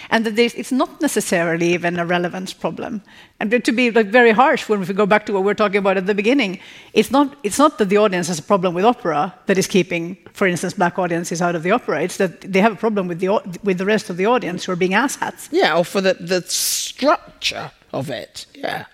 and 0.10 0.26
that 0.26 0.38
it's 0.40 0.72
not 0.72 1.02
necessarily 1.02 1.74
even 1.74 2.00
a 2.00 2.06
relevance 2.06 2.54
problem. 2.54 3.02
And 3.40 3.52
to 3.64 3.72
be 3.72 3.92
like 3.92 4.08
very 4.08 4.32
harsh, 4.32 4.68
when 4.70 4.80
we 4.80 4.94
go 4.94 5.06
back 5.06 5.26
to 5.26 5.34
what 5.34 5.42
we 5.42 5.46
we're 5.48 5.54
talking 5.54 5.78
about 5.78 5.98
at 5.98 6.06
the 6.06 6.16
beginning, 6.16 6.60
it's 6.94 7.12
not 7.12 7.36
it's 7.44 7.60
not 7.60 7.78
that 7.78 7.90
the 7.90 7.98
audience 7.98 8.28
has 8.28 8.40
a 8.40 8.44
problem 8.44 8.74
with 8.74 8.86
opera 8.86 9.34
that 9.46 9.58
is 9.58 9.68
keeping, 9.68 10.18
for 10.34 10.48
instance, 10.48 10.74
black 10.74 10.98
audiences 10.98 11.42
out 11.42 11.56
of 11.56 11.62
the 11.64 11.72
opera. 11.72 12.02
It's 12.02 12.18
that 12.18 12.42
they 12.58 12.64
have 12.64 12.74
a 12.74 12.82
problem 12.86 13.08
with 13.08 13.20
the 13.20 13.30
with 13.64 13.78
the 13.78 13.86
rest 13.86 14.10
of 14.10 14.18
the 14.18 14.26
audience 14.26 14.66
who 14.66 14.72
are 14.72 14.80
being 14.86 14.96
asshats. 14.96 15.48
Yeah, 15.52 15.78
or 15.78 15.86
for 15.86 16.02
the 16.02 16.14
the 16.34 16.42
structure 16.42 17.70
of 17.92 18.10
it. 18.10 18.48
Yeah. 18.56 18.86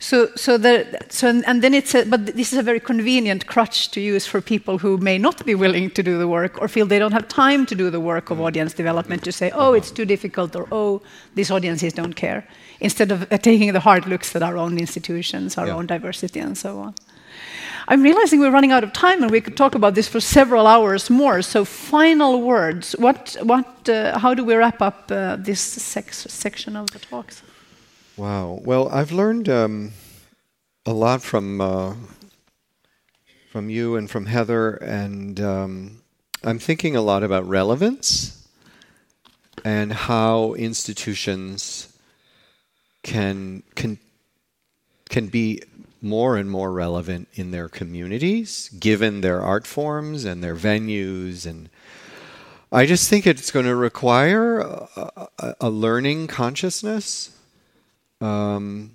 So, 0.00 0.28
so, 0.36 0.58
the, 0.58 0.86
so 1.08 1.42
and, 1.44 1.60
then 1.60 1.74
it's 1.74 1.92
a, 1.92 2.04
but 2.04 2.26
this 2.26 2.52
is 2.52 2.58
a 2.58 2.62
very 2.62 2.78
convenient 2.78 3.46
crutch 3.46 3.90
to 3.90 4.00
use 4.00 4.26
for 4.30 4.40
people 4.40 4.78
who 4.78 4.96
may 4.98 5.18
not 5.18 5.44
be 5.44 5.56
willing 5.56 5.90
to 5.90 6.02
do 6.04 6.18
the 6.18 6.28
work 6.28 6.60
or 6.60 6.68
feel 6.68 6.86
they 6.86 7.00
don't 7.00 7.12
have 7.12 7.26
time 7.26 7.66
to 7.66 7.74
do 7.74 7.90
the 7.90 7.98
work 7.98 8.30
of 8.30 8.40
audience 8.40 8.72
development 8.74 9.24
to 9.24 9.32
say, 9.32 9.50
oh, 9.54 9.74
it's 9.74 9.90
too 9.90 10.04
difficult 10.04 10.54
or 10.54 10.68
oh, 10.70 11.02
these 11.34 11.50
audiences 11.50 11.92
don't 11.92 12.14
care, 12.14 12.46
instead 12.80 13.10
of 13.10 13.26
uh, 13.32 13.38
taking 13.38 13.72
the 13.72 13.80
hard 13.80 14.06
looks 14.06 14.36
at 14.36 14.42
our 14.42 14.56
own 14.56 14.78
institutions, 14.78 15.58
our 15.58 15.66
Yeah. 15.66 15.76
own 15.76 15.86
diversity, 15.86 16.40
and 16.40 16.56
so 16.56 16.78
on. 16.78 16.94
I'm 17.88 18.02
realizing 18.02 18.40
we're 18.40 18.50
running 18.50 18.72
out 18.72 18.84
of 18.84 18.92
time, 18.92 19.22
and 19.22 19.30
we 19.30 19.40
could 19.40 19.56
talk 19.56 19.74
about 19.74 19.94
this 19.94 20.08
for 20.08 20.20
several 20.20 20.66
hours 20.66 21.08
more. 21.08 21.40
So, 21.42 21.64
final 21.64 22.42
words. 22.42 22.92
What, 22.98 23.36
what, 23.42 23.88
uh, 23.88 24.18
how 24.18 24.34
do 24.34 24.44
we 24.44 24.54
wrap 24.54 24.82
up 24.82 25.10
uh, 25.10 25.36
this 25.36 25.60
section 25.60 26.76
of 26.76 26.90
the 26.90 26.98
talks? 26.98 27.42
Wow. 28.16 28.60
Well, 28.62 28.88
I've 28.90 29.12
learned 29.12 29.48
um, 29.48 29.92
a 30.84 30.92
lot 30.92 31.22
from 31.22 31.60
uh, 31.60 31.94
from 33.50 33.70
you 33.70 33.96
and 33.96 34.10
from 34.10 34.26
Heather, 34.26 34.74
and 34.74 35.40
um, 35.40 36.02
I'm 36.44 36.58
thinking 36.58 36.94
a 36.94 37.00
lot 37.00 37.22
about 37.22 37.48
relevance 37.48 38.46
and 39.64 39.92
how 39.92 40.54
institutions 40.54 41.96
can 43.02 43.62
can 43.74 43.98
can 45.08 45.28
be 45.28 45.62
more 46.00 46.36
and 46.36 46.50
more 46.50 46.72
relevant 46.72 47.28
in 47.34 47.50
their 47.50 47.68
communities, 47.68 48.68
given 48.78 49.20
their 49.20 49.40
art 49.42 49.66
forms 49.66 50.24
and 50.24 50.42
their 50.42 50.56
venues 50.56 51.46
and. 51.46 51.68
I 52.70 52.84
just 52.84 53.08
think 53.08 53.26
it's 53.26 53.50
going 53.50 53.64
to 53.64 53.74
require 53.74 54.58
a, 54.60 55.28
a, 55.58 55.70
learning 55.70 56.26
consciousness 56.26 57.34
um, 58.20 58.94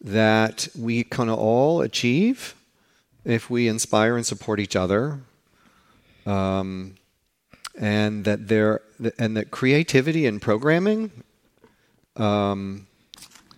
that 0.00 0.68
we 0.74 1.04
can 1.04 1.28
all 1.28 1.82
achieve 1.82 2.54
if 3.26 3.50
we 3.50 3.68
inspire 3.68 4.16
and 4.16 4.24
support 4.24 4.58
each 4.58 4.74
other, 4.74 5.20
um, 6.24 6.94
and 7.78 8.24
that 8.24 8.48
there 8.48 8.80
and 9.18 9.36
that 9.36 9.50
creativity 9.50 10.24
and 10.24 10.40
programming 10.40 11.10
um, 12.16 12.86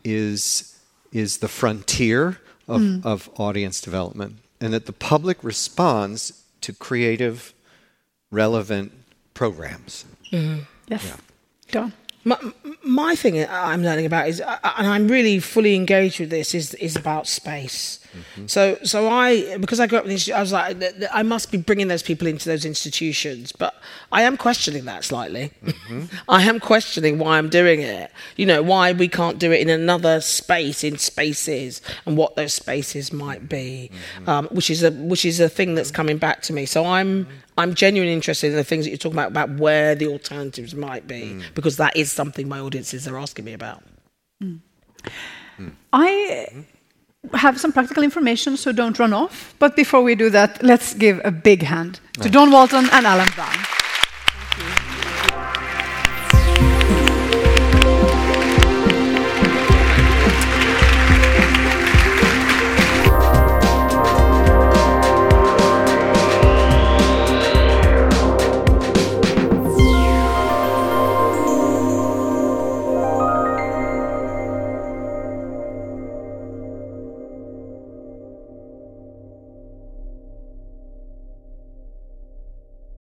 is 0.02 0.76
is 1.12 1.38
the 1.38 1.48
frontier 1.48 2.38
of, 2.70 2.80
hmm. 2.80 3.00
of 3.02 3.28
audience 3.36 3.80
development, 3.80 4.36
and 4.60 4.72
that 4.72 4.86
the 4.86 4.92
public 4.92 5.42
responds 5.42 6.44
to 6.60 6.72
creative, 6.72 7.52
relevant 8.30 8.92
programs. 9.34 10.04
Mm-hmm. 10.32 10.60
Yes. 10.88 11.16
Dawn. 11.70 11.92
My, 12.24 12.38
my 12.82 13.14
thing 13.14 13.46
I'm 13.48 13.82
learning 13.82 14.06
about 14.06 14.28
is, 14.28 14.40
uh, 14.40 14.58
and 14.76 14.86
I'm 14.86 15.08
really 15.08 15.38
fully 15.38 15.74
engaged 15.74 16.20
with 16.20 16.30
this, 16.30 16.54
is 16.54 16.74
is 16.74 16.96
about 16.96 17.26
space. 17.26 18.00
So, 18.46 18.76
so 18.82 19.08
I 19.08 19.56
because 19.58 19.78
I 19.78 19.86
grew 19.86 19.98
up 19.98 20.06
in 20.06 20.10
I 20.34 20.40
was 20.40 20.52
like, 20.52 20.76
I 21.12 21.22
must 21.22 21.52
be 21.52 21.58
bringing 21.58 21.88
those 21.88 22.02
people 22.02 22.26
into 22.26 22.48
those 22.48 22.64
institutions, 22.64 23.52
but 23.52 23.74
I 24.10 24.22
am 24.22 24.36
questioning 24.36 24.84
that 24.86 25.04
slightly. 25.04 25.52
I 26.28 26.42
am 26.42 26.58
questioning 26.58 27.18
why 27.18 27.38
I'm 27.38 27.48
doing 27.48 27.80
it. 27.80 28.10
You 28.36 28.46
know, 28.46 28.62
why 28.62 28.92
we 28.92 29.08
can't 29.08 29.38
do 29.38 29.52
it 29.52 29.60
in 29.60 29.68
another 29.68 30.20
space, 30.20 30.82
in 30.82 30.98
spaces, 30.98 31.80
and 32.04 32.16
what 32.16 32.34
those 32.36 32.54
spaces 32.54 33.12
might 33.12 33.48
be, 33.48 33.90
um, 34.26 34.48
which 34.48 34.70
is 34.70 34.82
a 34.82 34.90
which 34.90 35.24
is 35.24 35.38
a 35.38 35.48
thing 35.48 35.74
that's 35.74 35.90
coming 35.90 36.18
back 36.18 36.42
to 36.42 36.52
me. 36.52 36.66
So 36.66 36.84
I'm 36.84 37.28
I'm 37.60 37.74
genuinely 37.74 38.14
interested 38.14 38.48
in 38.48 38.56
the 38.56 38.64
things 38.64 38.84
that 38.84 38.90
you're 38.90 38.98
talking 38.98 39.18
about 39.18 39.30
about 39.30 39.50
where 39.58 39.94
the 39.94 40.08
alternatives 40.08 40.74
might 40.74 41.06
be, 41.06 41.22
mm. 41.22 41.42
because 41.54 41.76
that 41.76 41.96
is 41.96 42.10
something 42.10 42.48
my 42.48 42.60
audiences 42.60 43.06
are 43.06 43.18
asking 43.18 43.44
me 43.44 43.52
about. 43.52 43.82
Mm. 44.42 44.60
I 45.92 46.48
have 47.34 47.60
some 47.60 47.72
practical 47.72 48.02
information, 48.02 48.56
so 48.56 48.72
don't 48.72 48.98
run 48.98 49.12
off. 49.12 49.54
But 49.58 49.76
before 49.76 50.02
we 50.02 50.14
do 50.14 50.30
that, 50.30 50.62
let's 50.62 50.94
give 50.94 51.20
a 51.24 51.30
big 51.30 51.62
hand 51.62 52.00
to 52.22 52.30
Dawn 52.30 52.50
Walters 52.50 52.88
and 52.92 53.06
Alan 53.06 53.28
Brown. 53.34 54.89